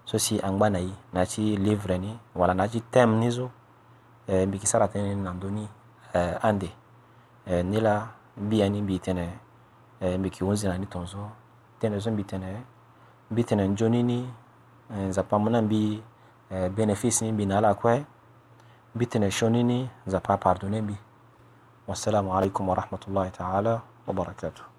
so 0.05 0.17
si 0.17 0.39
angba 0.41 0.69
na 0.69 0.79
e 0.79 0.89
na 1.13 1.25
ti 1.25 1.57
livre 1.57 1.97
ni 1.97 2.17
wala 2.35 2.53
na 2.53 2.67
ti 2.67 2.81
thème 2.91 3.19
ni 3.19 3.31
so 3.31 3.49
eh, 4.27 4.47
mbi 4.47 4.57
yeke 4.57 4.67
sara 4.67 4.85
tënë 4.87 5.15
na 5.21 5.31
ndö 5.33 5.49
ni 5.49 5.67
eh, 6.13 6.35
ande. 6.41 6.69
Eh, 7.45 7.61
ni 7.65 7.79
la 7.79 8.07
mbia 8.37 8.69
ni 8.69 8.81
mbi 8.81 8.99
tene 8.99 9.29
eh, 10.01 10.17
mbi 10.19 10.27
yeke 10.29 10.43
hunzi 10.45 10.67
na 10.67 10.77
ni 10.77 10.85
tongaso 10.85 11.29
tënë 11.79 11.99
so 12.01 12.11
mbi 12.11 12.23
tene 12.23 12.65
mbi 13.31 13.43
tene 13.43 13.67
nzoni 13.67 14.03
ni 14.03 14.25
nzapa 14.89 15.35
mu 15.39 15.49
bi 15.49 15.61
mbi 15.61 15.81
bénéfice 16.75 17.21
ni 17.25 17.31
mbi 17.31 17.45
na 17.45 17.57
ala 17.57 17.73
kue 17.73 18.05
mbi 18.95 19.05
tene 19.07 19.31
sioni 19.31 19.63
ni 19.63 19.89
nzapa 20.07 20.37
pardonné 20.37 20.81
wassalamu 21.87 22.33
alaikum 22.37 22.69
warahmatullahi 22.69 23.31
taala 23.31 23.81
wabarakatuh 24.07 24.74